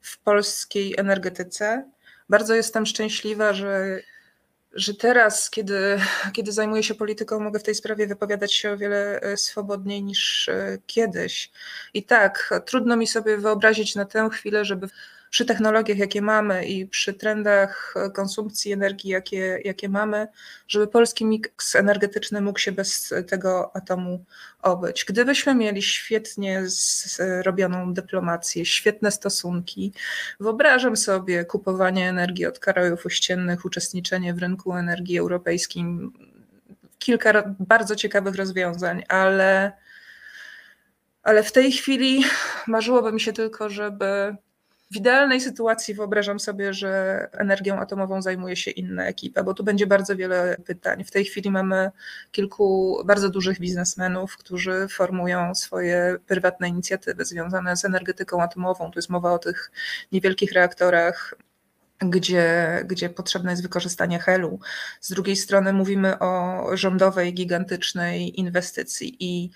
w 0.00 0.18
polskiej 0.18 0.94
energetyce. 0.98 1.90
Bardzo 2.28 2.54
jestem 2.54 2.86
szczęśliwa, 2.86 3.52
że 3.52 4.00
że 4.74 4.94
teraz, 4.94 5.50
kiedy, 5.50 6.00
kiedy 6.32 6.52
zajmuję 6.52 6.82
się 6.82 6.94
polityką, 6.94 7.40
mogę 7.40 7.58
w 7.58 7.62
tej 7.62 7.74
sprawie 7.74 8.06
wypowiadać 8.06 8.54
się 8.54 8.72
o 8.72 8.76
wiele 8.76 9.20
e, 9.20 9.36
swobodniej 9.36 10.02
niż 10.02 10.48
e, 10.48 10.78
kiedyś. 10.86 11.50
I 11.94 12.02
tak, 12.02 12.54
trudno 12.66 12.96
mi 12.96 13.06
sobie 13.06 13.36
wyobrazić 13.36 13.94
na 13.94 14.04
tę 14.04 14.28
chwilę, 14.32 14.64
żeby 14.64 14.88
przy 15.34 15.44
technologiach, 15.44 15.98
jakie 15.98 16.22
mamy 16.22 16.66
i 16.66 16.86
przy 16.86 17.14
trendach 17.14 17.94
konsumpcji 18.14 18.72
energii, 18.72 19.10
jakie, 19.10 19.60
jakie 19.64 19.88
mamy, 19.88 20.26
żeby 20.68 20.86
polski 20.86 21.24
miks 21.24 21.74
energetyczny 21.74 22.40
mógł 22.40 22.58
się 22.58 22.72
bez 22.72 23.14
tego 23.28 23.76
atomu 23.76 24.24
obyć. 24.62 25.04
Gdybyśmy 25.04 25.54
mieli 25.54 25.82
świetnie 25.82 26.62
zrobioną 26.66 27.94
dyplomację, 27.94 28.66
świetne 28.66 29.10
stosunki, 29.10 29.92
wyobrażam 30.40 30.96
sobie 30.96 31.44
kupowanie 31.44 32.08
energii 32.08 32.46
od 32.46 32.58
krajów 32.58 33.06
ościennych, 33.06 33.64
uczestniczenie 33.64 34.34
w 34.34 34.38
rynku 34.38 34.72
energii 34.72 35.18
europejskim, 35.18 36.12
kilka 36.98 37.54
bardzo 37.60 37.96
ciekawych 37.96 38.34
rozwiązań, 38.34 39.04
ale, 39.08 39.72
ale 41.22 41.42
w 41.42 41.52
tej 41.52 41.72
chwili 41.72 42.24
marzyłoby 42.66 43.12
mi 43.12 43.20
się 43.20 43.32
tylko, 43.32 43.70
żeby 43.70 44.36
w 44.94 44.96
idealnej 44.96 45.40
sytuacji 45.40 45.94
wyobrażam 45.94 46.40
sobie, 46.40 46.74
że 46.74 47.28
energią 47.32 47.78
atomową 47.80 48.22
zajmuje 48.22 48.56
się 48.56 48.70
inna 48.70 49.06
ekipa, 49.06 49.42
bo 49.42 49.54
tu 49.54 49.64
będzie 49.64 49.86
bardzo 49.86 50.16
wiele 50.16 50.56
pytań. 50.66 51.04
W 51.04 51.10
tej 51.10 51.24
chwili 51.24 51.50
mamy 51.50 51.90
kilku 52.32 52.98
bardzo 53.04 53.28
dużych 53.28 53.60
biznesmenów, 53.60 54.36
którzy 54.36 54.86
formują 54.90 55.54
swoje 55.54 56.16
prywatne 56.26 56.68
inicjatywy 56.68 57.24
związane 57.24 57.76
z 57.76 57.84
energetyką 57.84 58.42
atomową. 58.42 58.90
Tu 58.90 58.98
jest 58.98 59.10
mowa 59.10 59.32
o 59.32 59.38
tych 59.38 59.72
niewielkich 60.12 60.52
reaktorach 60.52 61.34
gdzie, 61.98 62.82
gdzie 62.86 63.08
potrzebne 63.08 63.50
jest 63.50 63.62
wykorzystanie 63.62 64.18
helu. 64.18 64.60
Z 65.00 65.10
drugiej 65.10 65.36
strony 65.36 65.72
mówimy 65.72 66.18
o 66.18 66.66
rządowej, 66.76 67.34
gigantycznej 67.34 68.40
inwestycji 68.40 69.16
i 69.20 69.50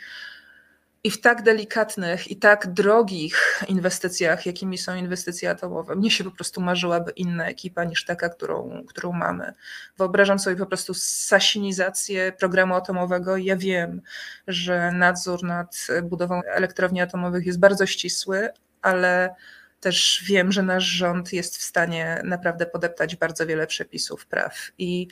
i 1.08 1.10
w 1.10 1.20
tak 1.20 1.42
delikatnych 1.42 2.30
i 2.30 2.36
tak 2.36 2.72
drogich 2.72 3.62
inwestycjach, 3.68 4.46
jakimi 4.46 4.78
są 4.78 4.96
inwestycje 4.96 5.50
atomowe, 5.50 5.96
mnie 5.96 6.10
się 6.10 6.24
po 6.24 6.30
prostu 6.30 6.60
marzyłaby 6.60 7.10
inna 7.10 7.46
ekipa 7.46 7.84
niż 7.84 8.04
taka, 8.04 8.28
którą, 8.28 8.84
którą 8.88 9.12
mamy. 9.12 9.52
Wyobrażam 9.98 10.38
sobie 10.38 10.56
po 10.56 10.66
prostu 10.66 10.94
sasinizację 10.94 12.32
programu 12.32 12.74
atomowego. 12.74 13.36
Ja 13.36 13.56
wiem, 13.56 14.02
że 14.48 14.92
nadzór 14.92 15.42
nad 15.42 15.86
budową 16.02 16.42
elektrowni 16.42 17.00
atomowych 17.00 17.46
jest 17.46 17.58
bardzo 17.58 17.86
ścisły, 17.86 18.48
ale 18.82 19.34
też 19.80 20.24
wiem, 20.26 20.52
że 20.52 20.62
nasz 20.62 20.84
rząd 20.84 21.32
jest 21.32 21.56
w 21.56 21.62
stanie 21.62 22.20
naprawdę 22.24 22.66
podeptać 22.66 23.16
bardzo 23.16 23.46
wiele 23.46 23.66
przepisów 23.66 24.26
praw. 24.26 24.70
I 24.78 25.08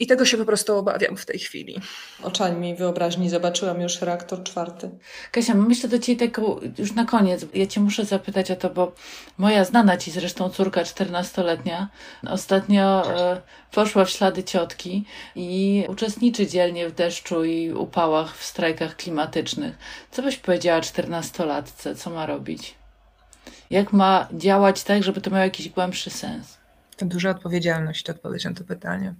I 0.00 0.06
tego 0.06 0.24
się 0.24 0.36
po 0.36 0.44
prostu 0.44 0.76
obawiam 0.76 1.16
w 1.16 1.26
tej 1.26 1.38
chwili. 1.38 1.80
Oczami 2.22 2.74
wyobraźni 2.74 3.30
zobaczyłam 3.30 3.80
już 3.80 4.02
reaktor 4.02 4.42
czwarty. 4.42 4.90
Kasia, 5.32 5.54
myślę 5.54 5.88
do 5.88 5.98
Ciebie 5.98 6.28
taką 6.28 6.60
już 6.78 6.92
na 6.92 7.04
koniec. 7.04 7.46
Ja 7.54 7.66
Cię 7.66 7.80
muszę 7.80 8.04
zapytać 8.04 8.50
o 8.50 8.56
to, 8.56 8.70
bo 8.70 8.92
moja 9.38 9.64
znana 9.64 9.96
Ci 9.96 10.10
zresztą 10.10 10.50
córka 10.50 10.82
14-letnia 10.82 11.88
ostatnio 12.28 13.14
e, 13.20 13.42
poszła 13.72 14.04
w 14.04 14.10
ślady 14.10 14.44
ciotki 14.44 15.04
i 15.34 15.84
uczestniczy 15.88 16.46
dzielnie 16.46 16.88
w 16.88 16.94
deszczu 16.94 17.44
i 17.44 17.72
upałach 17.72 18.36
w 18.36 18.44
strajkach 18.44 18.96
klimatycznych. 18.96 19.78
Co 20.10 20.22
byś 20.22 20.36
powiedziała 20.36 20.80
14-latce? 20.80 21.94
Co 21.96 22.10
ma 22.10 22.26
robić? 22.26 22.74
Jak 23.70 23.92
ma 23.92 24.28
działać 24.32 24.82
tak, 24.82 25.02
żeby 25.02 25.20
to 25.20 25.30
miało 25.30 25.42
jakiś 25.44 25.68
głębszy 25.68 26.10
sens? 26.10 26.58
To 26.96 27.06
duża 27.06 27.30
odpowiedzialność, 27.30 28.10
odpowiedź 28.10 28.44
na 28.44 28.54
to 28.54 28.64
pytanie. 28.64 29.14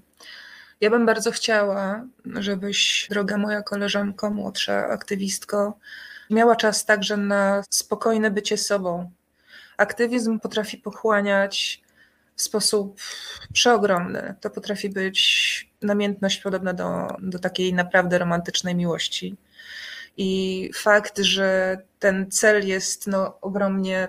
Ja 0.80 0.90
bym 0.90 1.06
bardzo 1.06 1.30
chciała, 1.30 2.04
żebyś, 2.34 3.08
droga 3.10 3.36
moja 3.38 3.62
koleżanko, 3.62 4.30
młodsza 4.30 4.88
aktywistko, 4.88 5.78
miała 6.30 6.56
czas 6.56 6.84
także 6.84 7.16
na 7.16 7.62
spokojne 7.70 8.30
bycie 8.30 8.56
sobą. 8.56 9.10
Aktywizm 9.76 10.40
potrafi 10.40 10.78
pochłaniać 10.78 11.82
w 12.36 12.42
sposób 12.42 13.00
przeogromny. 13.52 14.34
To 14.40 14.50
potrafi 14.50 14.88
być 14.88 15.70
namiętność 15.82 16.40
podobna 16.40 16.72
do, 16.72 17.08
do 17.18 17.38
takiej 17.38 17.74
naprawdę 17.74 18.18
romantycznej 18.18 18.74
miłości. 18.74 19.36
I 20.16 20.70
fakt, 20.74 21.18
że 21.18 21.78
ten 21.98 22.30
cel 22.30 22.66
jest 22.66 23.06
no, 23.06 23.40
ogromnie 23.40 24.08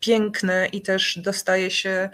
piękny 0.00 0.66
i 0.66 0.82
też 0.82 1.18
dostaje 1.18 1.70
się 1.70 2.10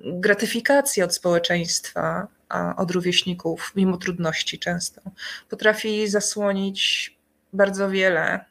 gratyfikacji 0.00 1.02
od 1.02 1.14
społeczeństwa, 1.14 2.28
od 2.76 2.90
rówieśników, 2.90 3.72
mimo 3.76 3.96
trudności 3.96 4.58
często. 4.58 5.00
Potrafi 5.48 6.08
zasłonić 6.08 7.14
bardzo 7.52 7.90
wiele. 7.90 8.44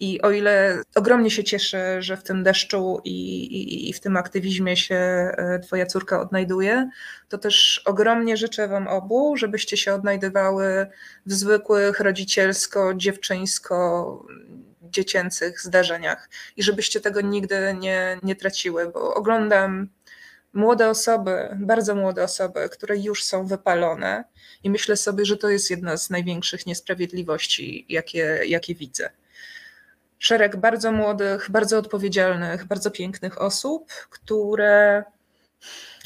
I 0.00 0.22
o 0.22 0.30
ile 0.30 0.82
ogromnie 0.94 1.30
się 1.30 1.44
cieszę, 1.44 2.02
że 2.02 2.16
w 2.16 2.22
tym 2.22 2.42
deszczu 2.42 3.00
i, 3.04 3.44
i, 3.44 3.90
i, 3.90 3.92
w 3.92 4.00
tym 4.00 4.16
aktywizmie 4.16 4.76
się 4.76 4.94
e, 4.94 5.60
Twoja 5.62 5.86
córka 5.86 6.20
odnajduje, 6.20 6.90
to 7.28 7.38
też 7.38 7.82
ogromnie 7.84 8.36
życzę 8.36 8.68
Wam 8.68 8.88
obu, 8.88 9.36
żebyście 9.36 9.76
się 9.76 9.94
odnajdywały 9.94 10.86
w 11.26 11.32
zwykłych 11.32 12.00
rodzicielsko-dziewczyńsko 12.00 14.26
dziecięcych 14.82 15.60
zdarzeniach 15.60 16.30
i 16.56 16.62
żebyście 16.62 17.00
tego 17.00 17.20
nigdy 17.20 17.76
nie, 17.80 18.18
nie 18.22 18.36
traciły, 18.36 18.90
bo 18.92 19.14
oglądam 19.14 19.88
młode 20.54 20.90
osoby, 20.90 21.48
bardzo 21.56 21.94
młode 21.94 22.24
osoby, 22.24 22.68
które 22.68 22.98
już 22.98 23.24
są 23.24 23.46
wypalone 23.46 24.24
i 24.62 24.70
myślę 24.70 24.96
sobie, 24.96 25.24
że 25.24 25.36
to 25.36 25.48
jest 25.48 25.70
jedna 25.70 25.96
z 25.96 26.10
największych 26.10 26.66
niesprawiedliwości, 26.66 27.86
jakie, 27.88 28.40
jakie 28.46 28.74
widzę. 28.74 29.10
Szereg 30.18 30.56
bardzo 30.56 30.92
młodych, 30.92 31.50
bardzo 31.50 31.78
odpowiedzialnych, 31.78 32.64
bardzo 32.64 32.90
pięknych 32.90 33.40
osób, 33.40 33.92
które, 34.10 35.04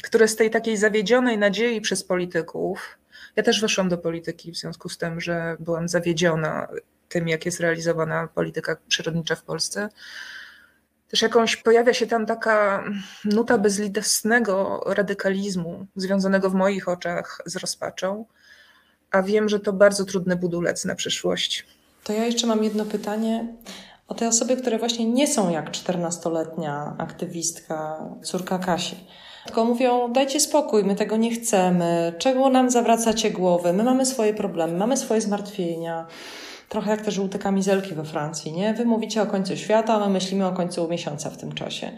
które 0.03 0.27
z 0.27 0.35
tej 0.35 0.49
takiej 0.49 0.77
zawiedzionej 0.77 1.37
nadziei 1.37 1.81
przez 1.81 2.03
polityków, 2.03 2.97
ja 3.35 3.43
też 3.43 3.61
weszłam 3.61 3.89
do 3.89 3.97
polityki 3.97 4.51
w 4.51 4.57
związku 4.57 4.89
z 4.89 4.97
tym, 4.97 5.21
że 5.21 5.57
byłam 5.59 5.87
zawiedziona 5.87 6.67
tym, 7.09 7.27
jak 7.27 7.45
jest 7.45 7.59
realizowana 7.59 8.27
polityka 8.27 8.77
przyrodnicza 8.87 9.35
w 9.35 9.43
Polsce, 9.43 9.89
też 11.09 11.21
jakąś 11.21 11.55
pojawia 11.55 11.93
się 11.93 12.07
tam 12.07 12.25
taka 12.25 12.83
nuta 13.25 13.57
bezlitosnego 13.57 14.83
radykalizmu, 14.85 15.85
związanego 15.95 16.49
w 16.49 16.53
moich 16.53 16.87
oczach 16.87 17.41
z 17.45 17.55
rozpaczą, 17.55 18.25
a 19.11 19.23
wiem, 19.23 19.49
że 19.49 19.59
to 19.59 19.73
bardzo 19.73 20.05
trudny 20.05 20.35
budulec 20.35 20.85
na 20.85 20.95
przyszłość. 20.95 21.65
To 22.03 22.13
ja 22.13 22.25
jeszcze 22.25 22.47
mam 22.47 22.63
jedno 22.63 22.85
pytanie 22.85 23.47
o 24.07 24.13
te 24.13 24.27
osoby, 24.27 24.57
które 24.57 24.77
właśnie 24.77 25.05
nie 25.05 25.27
są 25.27 25.49
jak 25.51 25.71
14-letnia 25.71 26.95
aktywistka, 26.97 28.05
córka 28.23 28.59
Kasi. 28.59 28.95
Tylko 29.45 29.65
mówią, 29.65 30.13
dajcie 30.13 30.39
spokój, 30.39 30.83
my 30.83 30.95
tego 30.95 31.17
nie 31.17 31.31
chcemy, 31.31 32.13
czego 32.17 32.49
nam 32.49 32.69
zawracacie 32.69 33.31
głowę, 33.31 33.73
my 33.73 33.83
mamy 33.83 34.05
swoje 34.05 34.33
problemy, 34.33 34.77
mamy 34.77 34.97
swoje 34.97 35.21
zmartwienia 35.21 36.07
trochę 36.69 36.91
jak 36.91 37.01
te 37.01 37.11
żółte 37.11 37.39
kamizelki 37.39 37.95
we 37.95 38.03
Francji, 38.03 38.51
nie? 38.51 38.73
Wy 38.73 38.85
mówicie 38.85 39.21
o 39.21 39.25
końcu 39.25 39.57
świata, 39.57 39.93
a 39.93 39.99
my 39.99 40.13
myślimy 40.13 40.45
o 40.45 40.51
końcu 40.51 40.87
miesiąca 40.87 41.29
w 41.29 41.37
tym 41.37 41.51
czasie. 41.51 41.91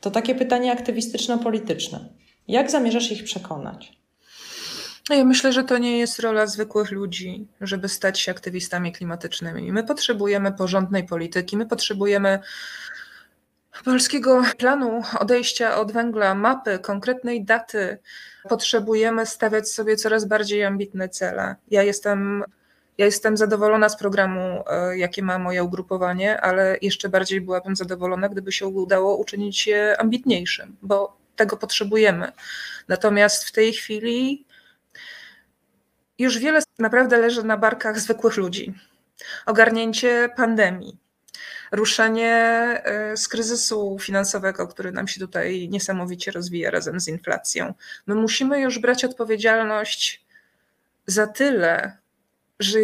To 0.00 0.10
takie 0.10 0.34
pytanie 0.34 0.72
aktywistyczno-polityczne. 0.72 2.08
Jak 2.48 2.70
zamierzasz 2.70 3.12
ich 3.12 3.24
przekonać? 3.24 3.92
Ja 5.10 5.24
myślę, 5.24 5.52
że 5.52 5.64
to 5.64 5.78
nie 5.78 5.98
jest 5.98 6.18
rola 6.18 6.46
zwykłych 6.46 6.90
ludzi, 6.90 7.48
żeby 7.60 7.88
stać 7.88 8.20
się 8.20 8.32
aktywistami 8.32 8.92
klimatycznymi. 8.92 9.72
My 9.72 9.84
potrzebujemy 9.84 10.52
porządnej 10.52 11.04
polityki, 11.04 11.56
my 11.56 11.66
potrzebujemy 11.66 12.38
polskiego 13.84 14.42
planu 14.58 15.02
odejścia 15.18 15.76
od 15.76 15.92
węgla, 15.92 16.34
mapy, 16.34 16.78
konkretnej 16.78 17.44
daty. 17.44 17.98
Potrzebujemy 18.48 19.26
stawiać 19.26 19.68
sobie 19.68 19.96
coraz 19.96 20.24
bardziej 20.24 20.64
ambitne 20.64 21.08
cele. 21.08 21.56
Ja 21.70 21.82
jestem 21.82 22.44
ja 22.98 23.04
jestem 23.04 23.36
zadowolona 23.36 23.88
z 23.88 23.96
programu, 23.96 24.64
e, 24.66 24.98
jakie 24.98 25.22
ma 25.22 25.38
moje 25.38 25.64
ugrupowanie, 25.64 26.40
ale 26.40 26.78
jeszcze 26.82 27.08
bardziej 27.08 27.40
byłabym 27.40 27.76
zadowolona, 27.76 28.28
gdyby 28.28 28.52
się 28.52 28.66
udało 28.66 29.16
uczynić 29.16 29.66
je 29.66 30.00
ambitniejszym, 30.00 30.76
bo 30.82 31.16
tego 31.36 31.56
potrzebujemy. 31.56 32.32
Natomiast 32.88 33.44
w 33.44 33.52
tej 33.52 33.72
chwili 33.72 34.46
już 36.18 36.38
wiele 36.38 36.62
naprawdę 36.78 37.18
leży 37.18 37.44
na 37.44 37.56
barkach 37.56 38.00
zwykłych 38.00 38.36
ludzi. 38.36 38.74
Ogarnięcie 39.46 40.28
pandemii, 40.36 40.98
ruszenie 41.72 42.32
e, 42.84 43.16
z 43.16 43.28
kryzysu 43.28 43.96
finansowego, 44.00 44.68
który 44.68 44.92
nam 44.92 45.08
się 45.08 45.20
tutaj 45.20 45.68
niesamowicie 45.68 46.30
rozwija 46.30 46.70
razem 46.70 47.00
z 47.00 47.08
inflacją. 47.08 47.74
My 48.06 48.14
musimy 48.14 48.60
już 48.60 48.78
brać 48.78 49.04
odpowiedzialność 49.04 50.26
za 51.06 51.26
tyle, 51.26 51.98
że 52.60 52.78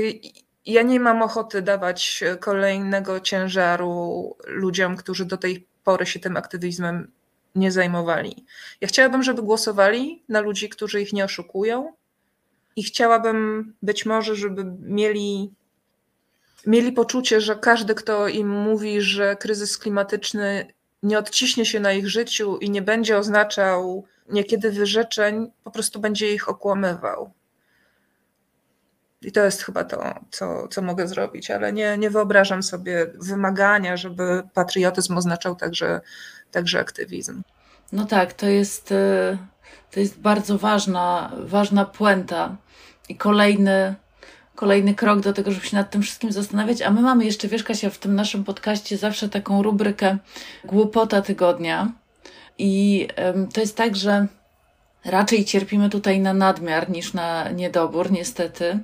ja 0.66 0.82
nie 0.82 1.00
mam 1.00 1.22
ochoty 1.22 1.62
dawać 1.62 2.24
kolejnego 2.40 3.20
ciężaru 3.20 4.36
ludziom, 4.46 4.96
którzy 4.96 5.24
do 5.24 5.36
tej 5.36 5.66
pory 5.84 6.06
się 6.06 6.20
tym 6.20 6.36
aktywizmem 6.36 7.10
nie 7.54 7.72
zajmowali. 7.72 8.44
Ja 8.80 8.88
chciałabym, 8.88 9.22
żeby 9.22 9.42
głosowali 9.42 10.22
na 10.28 10.40
ludzi, 10.40 10.68
którzy 10.68 11.02
ich 11.02 11.12
nie 11.12 11.24
oszukują, 11.24 11.92
i 12.76 12.82
chciałabym 12.82 13.74
być 13.82 14.06
może, 14.06 14.36
żeby 14.36 14.64
mieli, 14.80 15.52
mieli 16.66 16.92
poczucie, 16.92 17.40
że 17.40 17.56
każdy, 17.56 17.94
kto 17.94 18.28
im 18.28 18.48
mówi, 18.48 19.00
że 19.00 19.36
kryzys 19.36 19.78
klimatyczny 19.78 20.72
nie 21.02 21.18
odciśnie 21.18 21.66
się 21.66 21.80
na 21.80 21.92
ich 21.92 22.08
życiu 22.08 22.58
i 22.58 22.70
nie 22.70 22.82
będzie 22.82 23.18
oznaczał 23.18 24.04
niekiedy 24.28 24.70
wyrzeczeń, 24.70 25.52
po 25.64 25.70
prostu 25.70 26.00
będzie 26.00 26.34
ich 26.34 26.48
okłamywał. 26.48 27.30
I 29.24 29.32
to 29.32 29.44
jest 29.44 29.62
chyba 29.62 29.84
to, 29.84 30.14
co, 30.30 30.68
co 30.68 30.82
mogę 30.82 31.08
zrobić, 31.08 31.50
ale 31.50 31.72
nie, 31.72 31.98
nie 31.98 32.10
wyobrażam 32.10 32.62
sobie 32.62 33.06
wymagania, 33.14 33.96
żeby 33.96 34.42
patriotyzm 34.54 35.16
oznaczał 35.16 35.56
także, 35.56 36.00
także 36.50 36.80
aktywizm. 36.80 37.42
No 37.92 38.06
tak, 38.06 38.32
to 38.32 38.46
jest, 38.46 38.92
y, 38.92 39.38
to 39.90 40.00
jest 40.00 40.20
bardzo 40.20 40.58
ważna, 40.58 41.32
ważna 41.38 41.84
puenta 41.84 42.56
i 43.08 43.16
kolejny, 43.16 43.94
kolejny 44.54 44.94
krok 44.94 45.20
do 45.20 45.32
tego, 45.32 45.50
żeby 45.50 45.66
się 45.66 45.76
nad 45.76 45.90
tym 45.90 46.02
wszystkim 46.02 46.32
zastanawiać. 46.32 46.82
A 46.82 46.90
my 46.90 47.00
mamy 47.00 47.24
jeszcze, 47.24 47.48
wiesz 47.48 47.64
Kasia, 47.64 47.90
w 47.90 47.98
tym 47.98 48.14
naszym 48.14 48.44
podcaście 48.44 48.96
zawsze 48.96 49.28
taką 49.28 49.62
rubrykę 49.62 50.18
głupota 50.64 51.22
tygodnia. 51.22 51.92
I 52.58 53.08
to 53.54 53.60
jest 53.60 53.76
tak, 53.76 53.96
że 53.96 54.26
raczej 55.04 55.44
cierpimy 55.44 55.90
tutaj 55.90 56.20
na 56.20 56.34
nadmiar 56.34 56.90
niż 56.90 57.12
na 57.12 57.50
niedobór, 57.50 58.10
niestety. 58.10 58.78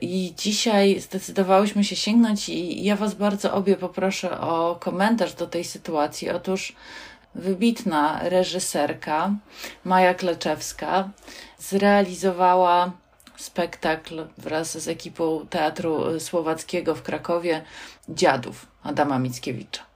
I 0.00 0.34
dzisiaj 0.38 1.00
zdecydowałyśmy 1.00 1.84
się 1.84 1.96
sięgnąć, 1.96 2.48
i 2.48 2.84
ja 2.84 2.96
Was 2.96 3.14
bardzo 3.14 3.54
obie 3.54 3.76
poproszę 3.76 4.40
o 4.40 4.76
komentarz 4.80 5.34
do 5.34 5.46
tej 5.46 5.64
sytuacji. 5.64 6.30
Otóż 6.30 6.72
wybitna 7.34 8.20
reżyserka 8.22 9.34
Maja 9.84 10.14
Kleczewska 10.14 11.10
zrealizowała 11.58 12.92
spektakl 13.36 14.26
wraz 14.38 14.78
z 14.78 14.88
ekipą 14.88 15.46
Teatru 15.50 16.20
Słowackiego 16.20 16.94
w 16.94 17.02
Krakowie 17.02 17.62
Dziadów 18.08 18.66
Adama 18.82 19.18
Mickiewicza. 19.18 19.93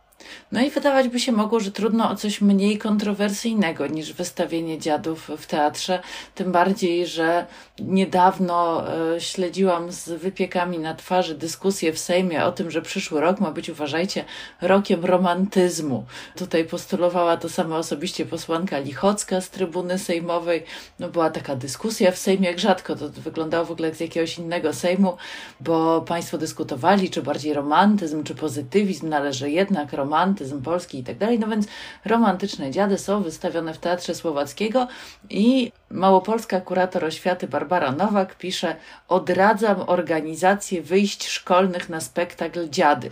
No 0.53 0.61
i 0.61 0.71
wydawać 0.71 1.09
by 1.09 1.21
się 1.21 1.33
mogło, 1.33 1.61
że 1.61 1.71
trudno 1.73 2.11
o 2.11 2.17
coś 2.17 2.41
mniej 2.41 2.79
kontrowersyjnego 2.79 3.87
niż 3.87 4.13
wystawienie 4.13 4.79
dziadów 4.79 5.31
w 5.39 5.47
teatrze, 5.47 6.01
tym 6.35 6.53
bardziej, 6.53 7.07
że 7.07 7.47
niedawno 7.81 8.85
e, 9.17 9.21
śledziłam 9.21 9.93
z 9.93 10.09
wypiekami 10.09 10.79
na 10.79 10.95
twarzy 10.95 11.35
dyskusję 11.35 11.93
w 11.93 11.99
Sejmie 11.99 12.45
o 12.45 12.53
tym, 12.53 12.71
że 12.71 12.83
przyszły 12.83 13.21
rok 13.21 13.41
ma 13.41 13.51
być, 13.51 13.71
uważajcie, 13.71 14.25
rokiem 14.61 15.05
romantyzmu. 15.05 16.05
Tutaj 16.37 16.65
postulowała 16.65 17.37
to 17.37 17.49
sama 17.49 17.77
osobiście 17.77 18.27
posłanka 18.27 18.79
Lichocka 18.79 19.41
z 19.41 19.51
trybuny 19.51 19.99
sejmowej. 19.99 20.65
No 20.99 21.09
była 21.09 21.31
taka 21.31 21.57
dyskusja 21.57 22.13
w 22.13 22.19
Sejmie, 22.19 22.49
jak 22.49 22.59
rzadko 22.59 22.97
to 22.97 23.09
wyglądało 23.09 23.65
w 23.65 23.71
ogóle 23.71 23.89
jak 23.89 23.97
z 23.97 24.01
jakiegoś 24.01 24.39
innego 24.39 24.73
Sejmu, 24.73 25.17
bo 25.61 26.01
państwo 26.01 26.39
dyskutowali, 26.39 27.11
czy 27.11 27.23
bardziej 27.23 27.55
romantyzm, 27.55 28.25
czy 28.25 28.35
pozytywizm 28.35 29.09
należy 29.09 29.51
jednak, 29.51 29.93
romantyzm 29.93 30.18
polski 30.65 30.99
i 30.99 31.05
tak 31.05 31.19
dalej. 31.19 31.39
No 31.39 31.49
więc 31.49 31.67
romantyczne 32.05 32.71
dziady 32.71 32.99
są 32.99 33.23
wystawione 33.23 33.75
w 33.75 33.79
Teatrze 33.79 34.15
Słowackiego 34.15 34.89
i 35.31 35.73
małopolska 35.91 36.61
kurator 36.61 37.05
oświaty 37.05 37.49
Barbara 37.49 37.93
Nowak 37.93 38.35
pisze: 38.35 38.77
Odradzam 39.09 39.85
organizację 39.87 40.83
wyjść 40.83 41.29
szkolnych 41.29 41.89
na 41.89 42.01
spektakl 42.01 42.69
Dziady. 42.69 43.11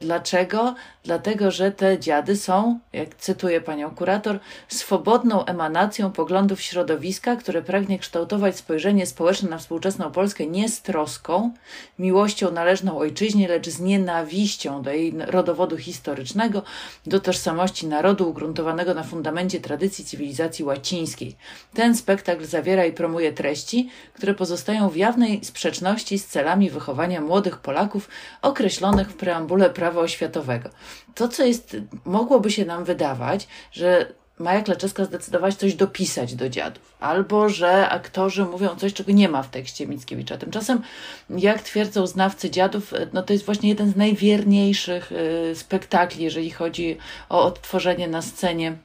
Dlaczego? 0.00 0.74
Dlatego, 1.04 1.50
że 1.50 1.72
te 1.72 1.98
dziady 1.98 2.36
są, 2.36 2.78
jak 2.92 3.14
cytuję 3.14 3.60
panią 3.60 3.90
kurator, 3.90 4.38
swobodną 4.68 5.44
emanacją 5.44 6.12
poglądów 6.12 6.60
środowiska, 6.60 7.36
które 7.36 7.62
pragnie 7.62 7.98
kształtować 7.98 8.56
spojrzenie 8.56 9.06
społeczne 9.06 9.50
na 9.50 9.58
współczesną 9.58 10.10
Polskę 10.10 10.46
nie 10.46 10.68
z 10.68 10.82
troską, 10.82 11.54
miłością 11.98 12.50
należną 12.50 12.98
ojczyźnie, 12.98 13.48
lecz 13.48 13.68
z 13.68 13.80
nienawiścią 13.80 14.82
do 14.82 14.90
jej 14.90 15.14
rodowodu 15.26 15.76
historycznego, 15.76 16.62
do 17.06 17.20
tożsamości 17.20 17.86
narodu 17.86 18.30
ugruntowanego 18.30 18.94
na 18.94 19.02
fundamencie 19.02 19.60
tradycji 19.60 20.04
cywilizacji 20.04 20.64
łacińskiej. 20.64 21.36
Ten 21.74 21.94
spektakl 22.04 22.44
zawiera 22.44 22.84
i 22.84 22.92
promuje 22.92 23.32
treści, 23.32 23.88
które 24.14 24.34
pozostają 24.34 24.88
w 24.88 24.96
jawnej 24.96 25.44
sprzeczności 25.44 26.18
z 26.18 26.26
celami 26.26 26.70
wychowania 26.70 27.20
młodych 27.20 27.58
Polaków 27.58 28.08
określonych 28.42 29.10
w 29.10 29.16
preambule 29.16 29.70
prawa 29.70 30.00
oświatowego. 30.00 30.70
To, 31.14 31.28
co 31.28 31.44
jest, 31.44 31.76
mogłoby 32.04 32.50
się 32.50 32.64
nam 32.64 32.84
wydawać, 32.84 33.48
że 33.72 34.06
Maja 34.38 34.62
Klaczewska 34.62 35.04
zdecydowała 35.04 35.52
coś 35.52 35.74
dopisać 35.74 36.34
do 36.34 36.48
dziadów, 36.48 36.94
albo 37.00 37.48
że 37.48 37.88
aktorzy 37.88 38.44
mówią 38.44 38.76
coś, 38.76 38.92
czego 38.92 39.12
nie 39.12 39.28
ma 39.28 39.42
w 39.42 39.50
tekście 39.50 39.86
Mickiewicza. 39.86 40.36
Tymczasem, 40.36 40.82
jak 41.30 41.62
twierdzą 41.62 42.06
znawcy 42.06 42.50
dziadów, 42.50 42.94
no 43.12 43.22
to 43.22 43.32
jest 43.32 43.44
właśnie 43.44 43.68
jeden 43.68 43.90
z 43.90 43.96
najwierniejszych 43.96 45.12
y, 45.12 45.54
spektakli, 45.54 46.24
jeżeli 46.24 46.50
chodzi 46.50 46.98
o 47.28 47.44
odtworzenie 47.44 48.08
na 48.08 48.22
scenie 48.22 48.76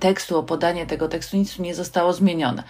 tekstu, 0.00 0.38
o 0.38 0.42
podanie 0.42 0.86
tego 0.86 1.08
tekstu, 1.08 1.36
nic 1.36 1.58
nie 1.58 1.74
zostało 1.74 2.12
zmienione. 2.12 2.62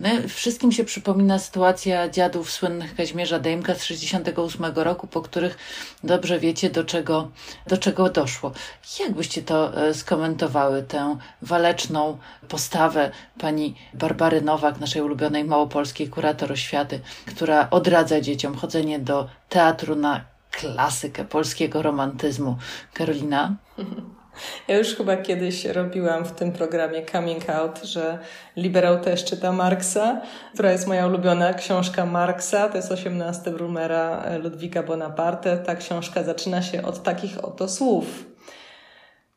No, 0.00 0.08
wszystkim 0.28 0.72
się 0.72 0.84
przypomina 0.84 1.38
sytuacja 1.38 2.08
dziadów 2.08 2.50
słynnych 2.50 2.94
Kaźmierza 2.94 3.38
Dejmka 3.38 3.74
z 3.74 3.84
68 3.84 4.64
roku, 4.74 5.06
po 5.06 5.22
których 5.22 5.58
dobrze 6.04 6.38
wiecie, 6.38 6.70
do 6.70 6.84
czego, 6.84 7.30
do 7.66 7.78
czego 7.78 8.10
doszło. 8.10 8.52
Jak 9.00 9.12
byście 9.12 9.42
to 9.42 9.86
e, 9.88 9.94
skomentowały, 9.94 10.82
tę 10.82 11.16
waleczną 11.42 12.18
postawę 12.48 13.10
pani 13.38 13.74
Barbary 13.94 14.42
Nowak, 14.42 14.80
naszej 14.80 15.02
ulubionej 15.02 15.44
małopolskiej 15.44 16.08
kurator 16.08 16.52
oświaty, 16.52 17.00
która 17.26 17.70
odradza 17.70 18.20
dzieciom 18.20 18.56
chodzenie 18.56 18.98
do 18.98 19.28
teatru 19.48 19.96
na 19.96 20.24
klasykę 20.50 21.24
polskiego 21.24 21.82
romantyzmu. 21.82 22.56
Karolina? 22.94 23.56
Ja 24.68 24.78
już 24.78 24.94
chyba 24.94 25.16
kiedyś 25.16 25.64
robiłam 25.64 26.24
w 26.24 26.32
tym 26.32 26.52
programie 26.52 27.06
Coming 27.06 27.50
Out, 27.50 27.82
że 27.82 28.18
liberał 28.56 29.00
też 29.00 29.24
czyta 29.24 29.52
Marksa, 29.52 30.20
która 30.54 30.72
jest 30.72 30.86
moja 30.86 31.06
ulubiona 31.06 31.54
książka 31.54 32.06
Marksa, 32.06 32.68
to 32.68 32.76
jest 32.76 32.92
18 32.92 33.50
Brumera 33.50 34.24
Ludwika 34.42 34.82
Bonaparte. 34.82 35.58
Ta 35.58 35.76
książka 35.76 36.22
zaczyna 36.22 36.62
się 36.62 36.82
od 36.82 37.02
takich 37.02 37.44
oto 37.44 37.68
słów. 37.68 38.24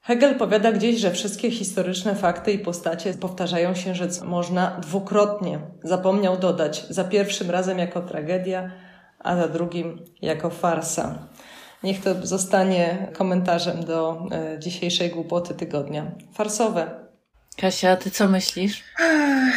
Hegel 0.01 0.35
powiada 0.35 0.71
gdzieś, 0.71 0.99
że 0.99 1.11
wszystkie 1.11 1.51
historyczne 1.51 2.15
fakty 2.15 2.51
i 2.51 2.59
postacie 2.59 3.13
powtarzają 3.13 3.75
się 3.75 3.95
rzec 3.95 4.21
można 4.21 4.79
dwukrotnie. 4.81 5.59
Zapomniał 5.83 6.37
dodać, 6.37 6.85
za 6.89 7.03
pierwszym 7.03 7.49
razem 7.51 7.79
jako 7.79 8.01
tragedia, 8.01 8.71
a 9.19 9.35
za 9.35 9.47
drugim 9.47 10.05
jako 10.21 10.49
farsa. 10.49 11.27
Niech 11.83 12.01
to 12.03 12.27
zostanie 12.27 13.07
komentarzem 13.13 13.85
do 13.85 14.27
e, 14.31 14.59
dzisiejszej 14.59 15.09
głupoty 15.09 15.53
tygodnia. 15.53 16.11
Farsowe. 16.33 17.09
Kasia, 17.57 17.97
ty 17.97 18.11
co 18.11 18.27
myślisz? 18.27 18.83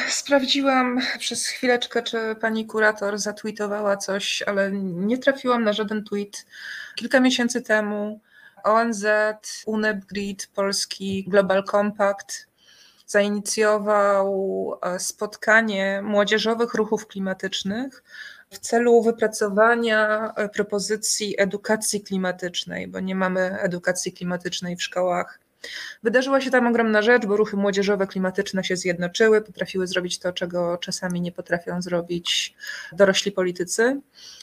Sprawdziłam 0.08 1.00
przez 1.18 1.46
chwileczkę, 1.46 2.02
czy 2.02 2.36
pani 2.40 2.66
kurator 2.66 3.18
zatweetowała 3.18 3.96
coś, 3.96 4.42
ale 4.42 4.72
nie 4.82 5.18
trafiłam 5.18 5.64
na 5.64 5.72
żaden 5.72 6.04
tweet. 6.04 6.46
Kilka 6.94 7.20
miesięcy 7.20 7.62
temu 7.62 8.20
ONZ, 8.64 9.06
UNEP 9.66 10.04
Grid, 10.04 10.50
Polski 10.54 11.24
Global 11.28 11.64
Compact 11.64 12.46
zainicjował 13.06 14.34
e, 14.82 14.98
spotkanie 14.98 16.02
młodzieżowych 16.02 16.74
ruchów 16.74 17.06
klimatycznych 17.06 18.02
w 18.52 18.58
celu 18.58 19.02
wypracowania 19.02 20.32
e, 20.36 20.48
propozycji 20.48 21.34
edukacji 21.38 22.00
klimatycznej, 22.00 22.88
bo 22.88 23.00
nie 23.00 23.14
mamy 23.14 23.60
edukacji 23.60 24.12
klimatycznej 24.12 24.76
w 24.76 24.82
szkołach. 24.82 25.38
Wydarzyła 26.02 26.40
się 26.40 26.50
tam 26.50 26.66
ogromna 26.66 27.02
rzecz, 27.02 27.26
bo 27.26 27.36
ruchy 27.36 27.56
młodzieżowe 27.56 28.06
klimatyczne 28.06 28.64
się 28.64 28.76
zjednoczyły, 28.76 29.40
potrafiły 29.40 29.86
zrobić 29.86 30.18
to, 30.18 30.32
czego 30.32 30.78
czasami 30.78 31.20
nie 31.20 31.32
potrafią 31.32 31.82
zrobić 31.82 32.54
dorośli 32.92 33.32
politycy. 33.32 34.00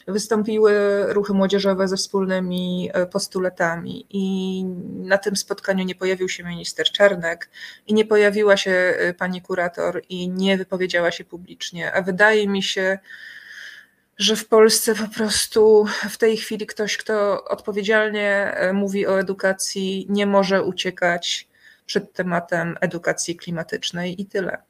Wystąpiły 0.07 0.73
ruchy 1.13 1.33
młodzieżowe 1.33 1.87
ze 1.87 1.97
wspólnymi 1.97 2.89
e, 2.93 3.05
postulatami, 3.05 4.05
i 4.09 4.63
na 4.85 5.17
tym 5.17 5.35
spotkaniu 5.35 5.85
nie 5.85 5.95
pojawił 5.95 6.29
się 6.29 6.43
minister 6.43 6.91
Czarnek, 6.91 7.49
i 7.87 7.93
nie 7.93 8.05
pojawiła 8.05 8.57
się 8.57 8.71
e, 8.71 9.13
pani 9.13 9.41
kurator, 9.41 10.01
i 10.09 10.29
nie 10.29 10.57
wypowiedziała 10.57 11.11
się 11.11 11.25
publicznie. 11.25 11.93
A 11.93 12.01
wydaje 12.01 12.47
mi 12.47 12.63
się, 12.63 12.99
że 14.19 14.35
w 14.35 14.47
Polsce 14.47 14.95
po 14.95 15.07
prostu 15.07 15.85
w 16.09 16.17
tej 16.17 16.37
chwili 16.37 16.67
ktoś, 16.67 16.97
kto 16.97 17.45
odpowiedzialnie 17.45 18.53
e, 18.53 18.73
mówi 18.73 19.07
o 19.07 19.19
edukacji, 19.19 20.05
nie 20.09 20.25
może 20.25 20.63
uciekać 20.63 21.47
przed 21.85 22.13
tematem 22.13 22.77
edukacji 22.81 23.35
klimatycznej 23.35 24.21
i 24.21 24.25
tyle. 24.25 24.68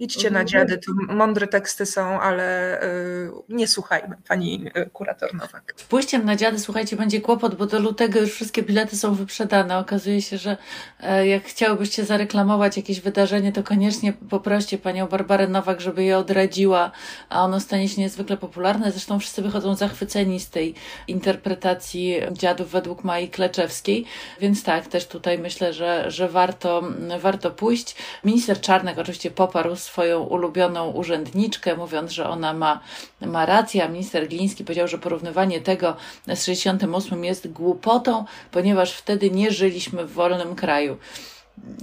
Idźcie 0.00 0.30
na 0.30 0.40
mhm. 0.40 0.46
dziady, 0.46 0.78
tu 0.78 0.92
mądre 1.08 1.46
teksty 1.46 1.86
są, 1.86 2.20
ale 2.20 2.82
y, 2.82 3.30
nie 3.48 3.68
słuchajmy, 3.68 4.16
pani 4.28 4.70
y, 4.76 4.90
kurator 4.90 5.34
Nowak. 5.34 5.74
Pójściem 5.88 6.24
na 6.24 6.36
dziady, 6.36 6.58
słuchajcie, 6.58 6.96
będzie 6.96 7.20
kłopot, 7.20 7.54
bo 7.54 7.66
do 7.66 7.78
lutego 7.78 8.20
już 8.20 8.32
wszystkie 8.32 8.62
bilety 8.62 8.96
są 8.96 9.14
wyprzedane. 9.14 9.78
Okazuje 9.78 10.22
się, 10.22 10.38
że 10.38 10.56
e, 11.00 11.26
jak 11.26 11.44
chciałybyście 11.44 12.04
zareklamować 12.04 12.76
jakieś 12.76 13.00
wydarzenie, 13.00 13.52
to 13.52 13.62
koniecznie 13.62 14.12
poproście 14.12 14.78
panią 14.78 15.06
Barbarę 15.06 15.48
Nowak, 15.48 15.80
żeby 15.80 16.04
je 16.04 16.18
odradziła, 16.18 16.90
a 17.28 17.44
ono 17.44 17.60
stanie 17.60 17.88
się 17.88 18.00
niezwykle 18.00 18.36
popularne. 18.36 18.90
Zresztą 18.92 19.18
wszyscy 19.18 19.42
wychodzą 19.42 19.74
zachwyceni 19.74 20.40
z 20.40 20.50
tej 20.50 20.74
interpretacji 21.08 22.16
dziadów 22.32 22.70
według 22.70 23.04
Mai 23.04 23.28
Kleczewskiej, 23.28 24.04
więc 24.40 24.62
tak, 24.62 24.86
też 24.86 25.06
tutaj 25.06 25.38
myślę, 25.38 25.72
że, 25.72 26.10
że 26.10 26.28
warto, 26.28 26.82
warto 27.20 27.50
pójść. 27.50 27.96
Minister 28.24 28.60
Czarnek 28.60 28.98
oczywiście 28.98 29.30
poparł 29.30 29.76
swoją 29.88 30.22
ulubioną 30.22 30.90
urzędniczkę, 30.90 31.76
mówiąc, 31.76 32.12
że 32.12 32.28
ona 32.28 32.52
ma, 32.52 32.80
ma 33.20 33.46
rację, 33.46 33.84
a 33.84 33.88
minister 33.88 34.28
Gliński 34.28 34.64
powiedział, 34.64 34.88
że 34.88 34.98
porównywanie 34.98 35.60
tego 35.60 35.96
z 36.26 36.44
68 36.44 37.24
jest 37.24 37.52
głupotą, 37.52 38.24
ponieważ 38.50 38.92
wtedy 38.92 39.30
nie 39.30 39.50
żyliśmy 39.50 40.06
w 40.06 40.12
wolnym 40.12 40.54
kraju 40.54 40.96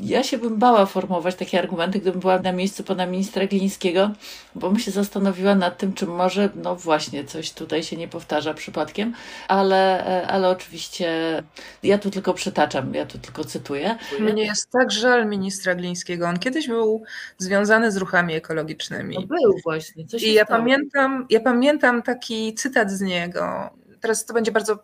ja 0.01 0.23
się 0.23 0.37
bym 0.37 0.57
bała 0.57 0.85
formułować 0.85 1.35
takie 1.35 1.59
argumenty, 1.59 1.99
gdybym 1.99 2.19
była 2.19 2.39
na 2.39 2.51
miejscu 2.51 2.83
pana 2.83 3.05
ministra 3.05 3.47
Glińskiego, 3.47 4.11
bo 4.55 4.69
bym 4.69 4.79
się 4.79 4.91
zastanowiła 4.91 5.55
nad 5.55 5.77
tym, 5.77 5.93
czy 5.93 6.05
może, 6.07 6.49
no 6.55 6.75
właśnie, 6.75 7.23
coś 7.23 7.51
tutaj 7.51 7.83
się 7.83 7.97
nie 7.97 8.07
powtarza 8.07 8.53
przypadkiem, 8.53 9.13
ale, 9.47 10.03
ale 10.27 10.49
oczywiście 10.49 11.43
ja 11.83 11.97
tu 11.97 12.11
tylko 12.11 12.33
przytaczam, 12.33 12.93
ja 12.93 13.05
tu 13.05 13.17
tylko 13.17 13.43
cytuję. 13.43 13.97
Mnie 14.19 14.43
jest 14.43 14.71
tak 14.71 14.91
żal 14.91 15.25
ministra 15.27 15.75
Glińskiego. 15.75 16.27
On 16.27 16.39
kiedyś 16.39 16.67
był 16.67 17.03
związany 17.37 17.91
z 17.91 17.97
ruchami 17.97 18.33
ekologicznymi. 18.33 19.15
No 19.15 19.27
był 19.27 19.55
właśnie. 19.63 20.05
I 20.23 20.33
ja 20.33 20.45
pamiętam, 20.45 21.25
ja 21.29 21.39
pamiętam 21.39 22.01
taki 22.01 22.53
cytat 22.53 22.91
z 22.91 23.01
niego 23.01 23.69
teraz 24.05 24.25
to 24.25 24.33
będzie 24.33 24.51
bardzo, 24.51 24.79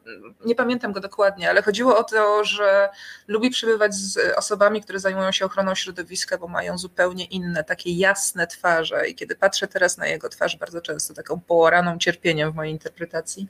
nie 0.45 0.55
pamiętam 0.55 0.91
go 0.91 0.99
dokładnie, 0.99 1.49
ale 1.49 1.61
chodziło 1.61 1.97
o 1.97 2.03
to, 2.03 2.43
że 2.43 2.89
lubi 3.27 3.49
przebywać 3.49 3.95
z 3.95 4.37
osobami, 4.37 4.81
które 4.81 4.99
zajmują 4.99 5.31
się 5.31 5.45
ochroną 5.45 5.75
środowiska, 5.75 6.37
bo 6.37 6.47
mają 6.47 6.77
zupełnie 6.77 7.25
inne, 7.25 7.63
takie 7.63 7.91
jasne 7.91 8.47
twarze 8.47 9.07
i 9.07 9.15
kiedy 9.15 9.35
patrzę 9.35 9.67
teraz 9.67 9.97
na 9.97 10.07
jego 10.07 10.29
twarz, 10.29 10.57
bardzo 10.57 10.81
często 10.81 11.13
taką 11.13 11.39
połaraną 11.39 11.97
cierpieniem 11.97 12.51
w 12.51 12.55
mojej 12.55 12.73
interpretacji, 12.73 13.47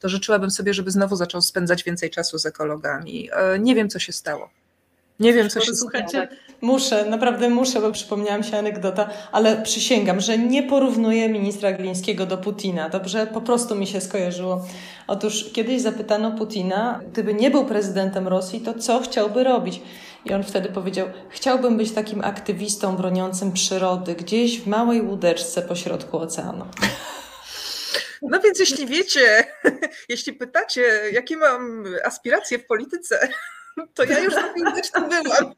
to 0.00 0.08
życzyłabym 0.08 0.50
sobie, 0.50 0.74
żeby 0.74 0.90
znowu 0.90 1.16
zaczął 1.16 1.42
spędzać 1.42 1.84
więcej 1.84 2.10
czasu 2.10 2.38
z 2.38 2.46
ekologami. 2.46 3.30
E, 3.32 3.58
nie 3.58 3.74
wiem, 3.74 3.88
co 3.88 3.98
się 3.98 4.12
stało. 4.12 4.50
Nie 5.20 5.32
wiem, 5.32 5.50
co 5.50 5.60
się 5.60 5.74
Słuchajcie, 5.74 6.28
muszę, 6.60 7.04
naprawdę 7.04 7.48
muszę, 7.48 7.80
bo 7.80 7.92
przypomniałam 7.92 8.42
się 8.42 8.58
anegdota, 8.58 9.10
ale 9.32 9.62
przysięgam, 9.62 10.20
że 10.20 10.38
nie 10.38 10.62
porównuję 10.62 11.28
ministra 11.28 11.72
Glińskiego 11.72 12.26
do 12.26 12.38
Putina. 12.38 12.88
Dobrze, 12.88 13.26
po 13.26 13.40
prostu 13.40 13.74
mi 13.74 13.86
się 13.86 14.00
skojarzyło. 14.00 14.66
Otóż 15.06 15.52
kiedyś 15.52 15.82
zapytano 15.82 16.32
Putina, 16.32 17.00
gdyby 17.12 17.34
nie 17.34 17.50
był 17.50 17.64
prezydentem 17.64 18.28
Rosji, 18.28 18.60
to 18.60 18.74
co 18.74 19.00
chciałby 19.00 19.44
robić? 19.44 19.80
I 20.24 20.34
on 20.34 20.44
wtedy 20.44 20.68
powiedział: 20.68 21.08
Chciałbym 21.30 21.76
być 21.76 21.92
takim 21.92 22.24
aktywistą 22.24 22.96
broniącym 22.96 23.52
przyrody, 23.52 24.14
gdzieś 24.14 24.60
w 24.60 24.66
małej 24.66 25.02
łódeczce 25.02 25.62
pośrodku 25.62 26.18
oceanu. 26.18 26.64
No 28.22 28.40
więc 28.40 28.60
jeśli 28.60 28.86
wiecie, 28.86 29.44
jeśli 30.08 30.32
pytacie, 30.32 30.82
jakie 31.12 31.36
mam 31.36 31.84
aspiracje 32.04 32.58
w 32.58 32.66
polityce, 32.66 33.28
to 33.94 34.04
ja 34.04 34.18
już 34.18 34.34
na 34.34 34.42
tym 34.42 35.22
byłam. 35.22 35.54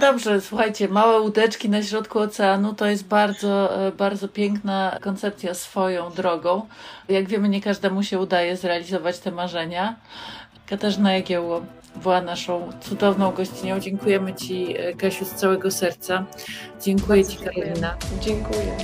Dobrze, 0.00 0.40
słuchajcie, 0.40 0.88
małe 0.88 1.20
łódeczki 1.20 1.68
na 1.70 1.82
środku 1.82 2.18
oceanu 2.18 2.74
to 2.74 2.86
jest 2.86 3.04
bardzo, 3.06 3.86
e, 3.86 3.92
bardzo 3.92 4.28
piękna 4.28 4.98
koncepcja 5.00 5.54
swoją 5.54 6.10
drogą. 6.10 6.66
Jak 7.08 7.28
wiemy, 7.28 7.48
nie 7.48 7.60
każdemu 7.60 8.02
się 8.02 8.18
udaje 8.18 8.56
zrealizować 8.56 9.18
te 9.18 9.30
marzenia. 9.30 9.96
Katarzyna 10.66 11.12
Jagiełło 11.12 11.64
była 11.96 12.20
naszą 12.20 12.72
cudowną 12.80 13.32
gościnią. 13.32 13.80
Dziękujemy 13.80 14.34
Ci, 14.34 14.74
e, 14.78 14.94
Kasiu, 14.94 15.24
z 15.24 15.30
całego 15.30 15.70
serca. 15.70 16.24
Dziękuję 16.82 17.24
bardzo 17.24 17.24
Ci, 17.24 17.36
Karolina. 17.36 17.96
Dziękuję. 18.20 18.76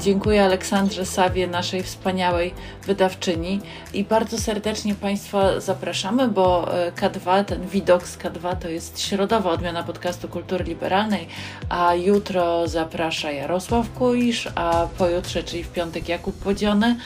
Dziękuję 0.00 0.44
Aleksandrze 0.44 1.06
Sawie, 1.06 1.46
naszej 1.46 1.82
wspaniałej 1.82 2.54
wydawczyni 2.86 3.60
i 3.94 4.04
bardzo 4.04 4.38
serdecznie 4.38 4.94
Państwa 4.94 5.60
zapraszamy, 5.60 6.28
bo 6.28 6.74
e, 6.74 6.92
K2, 6.92 7.44
ten 7.44 7.66
widok 7.66 8.06
z 8.06 8.18
K2 8.18 8.56
to 8.56 8.68
jest 8.68 9.00
środowa 9.00 9.50
odmiana 9.50 9.82
podcastu 9.82 10.28
Kultury 10.28 10.64
Liberalnej, 10.64 11.28
a 11.68 11.94
jutro 11.94 12.68
zaprasza 12.68 13.30
Jarosław 13.32 13.92
Kuisz, 13.92 14.48
a 14.54 14.86
pojutrze, 14.98 15.42
czyli 15.42 15.64
w 15.64 15.72
piątek 15.72 16.08
Jakub 16.08 16.36
Podziony. 16.36 16.96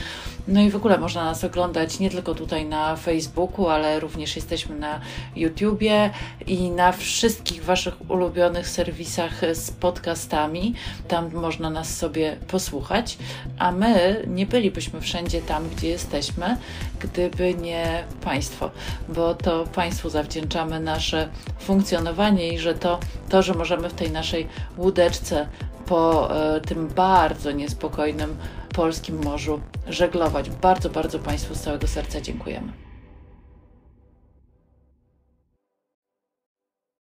No 0.47 0.61
i 0.61 0.69
w 0.69 0.75
ogóle 0.75 0.97
można 0.97 1.25
nas 1.25 1.43
oglądać 1.43 1.99
nie 1.99 2.09
tylko 2.09 2.35
tutaj 2.35 2.65
na 2.65 2.95
Facebooku, 2.95 3.67
ale 3.67 3.99
również 3.99 4.35
jesteśmy 4.35 4.75
na 4.75 4.99
YouTubie 5.35 6.09
i 6.47 6.71
na 6.71 6.91
wszystkich 6.91 7.63
Waszych 7.63 8.11
ulubionych 8.11 8.69
serwisach 8.69 9.41
z 9.53 9.71
podcastami. 9.71 10.73
Tam 11.07 11.33
można 11.33 11.69
nas 11.69 11.97
sobie 11.97 12.37
posłuchać, 12.47 13.17
a 13.59 13.71
my 13.71 14.23
nie 14.27 14.45
bylibyśmy 14.45 15.01
wszędzie 15.01 15.41
tam, 15.41 15.69
gdzie 15.69 15.87
jesteśmy, 15.87 16.57
gdyby 16.99 17.53
nie 17.53 18.03
Państwo, 18.21 18.71
bo 19.09 19.35
to 19.35 19.63
Państwu 19.63 20.09
zawdzięczamy 20.09 20.79
nasze 20.79 21.29
funkcjonowanie 21.59 22.53
i 22.53 22.59
że 22.59 22.73
to, 22.73 22.99
to 23.29 23.41
że 23.41 23.53
możemy 23.53 23.89
w 23.89 23.93
tej 23.93 24.11
naszej 24.11 24.47
łódeczce 24.77 25.47
po 25.85 26.35
e, 26.55 26.61
tym 26.61 26.87
bardzo 26.87 27.51
niespokojnym 27.51 28.37
polskim 28.75 29.23
morzu 29.23 29.59
żeglować. 29.87 30.49
Bardzo, 30.49 30.89
bardzo 30.89 31.19
Państwu 31.19 31.55
z 31.55 31.61
całego 31.61 31.87
serca 31.87 32.21
dziękujemy. 32.21 32.84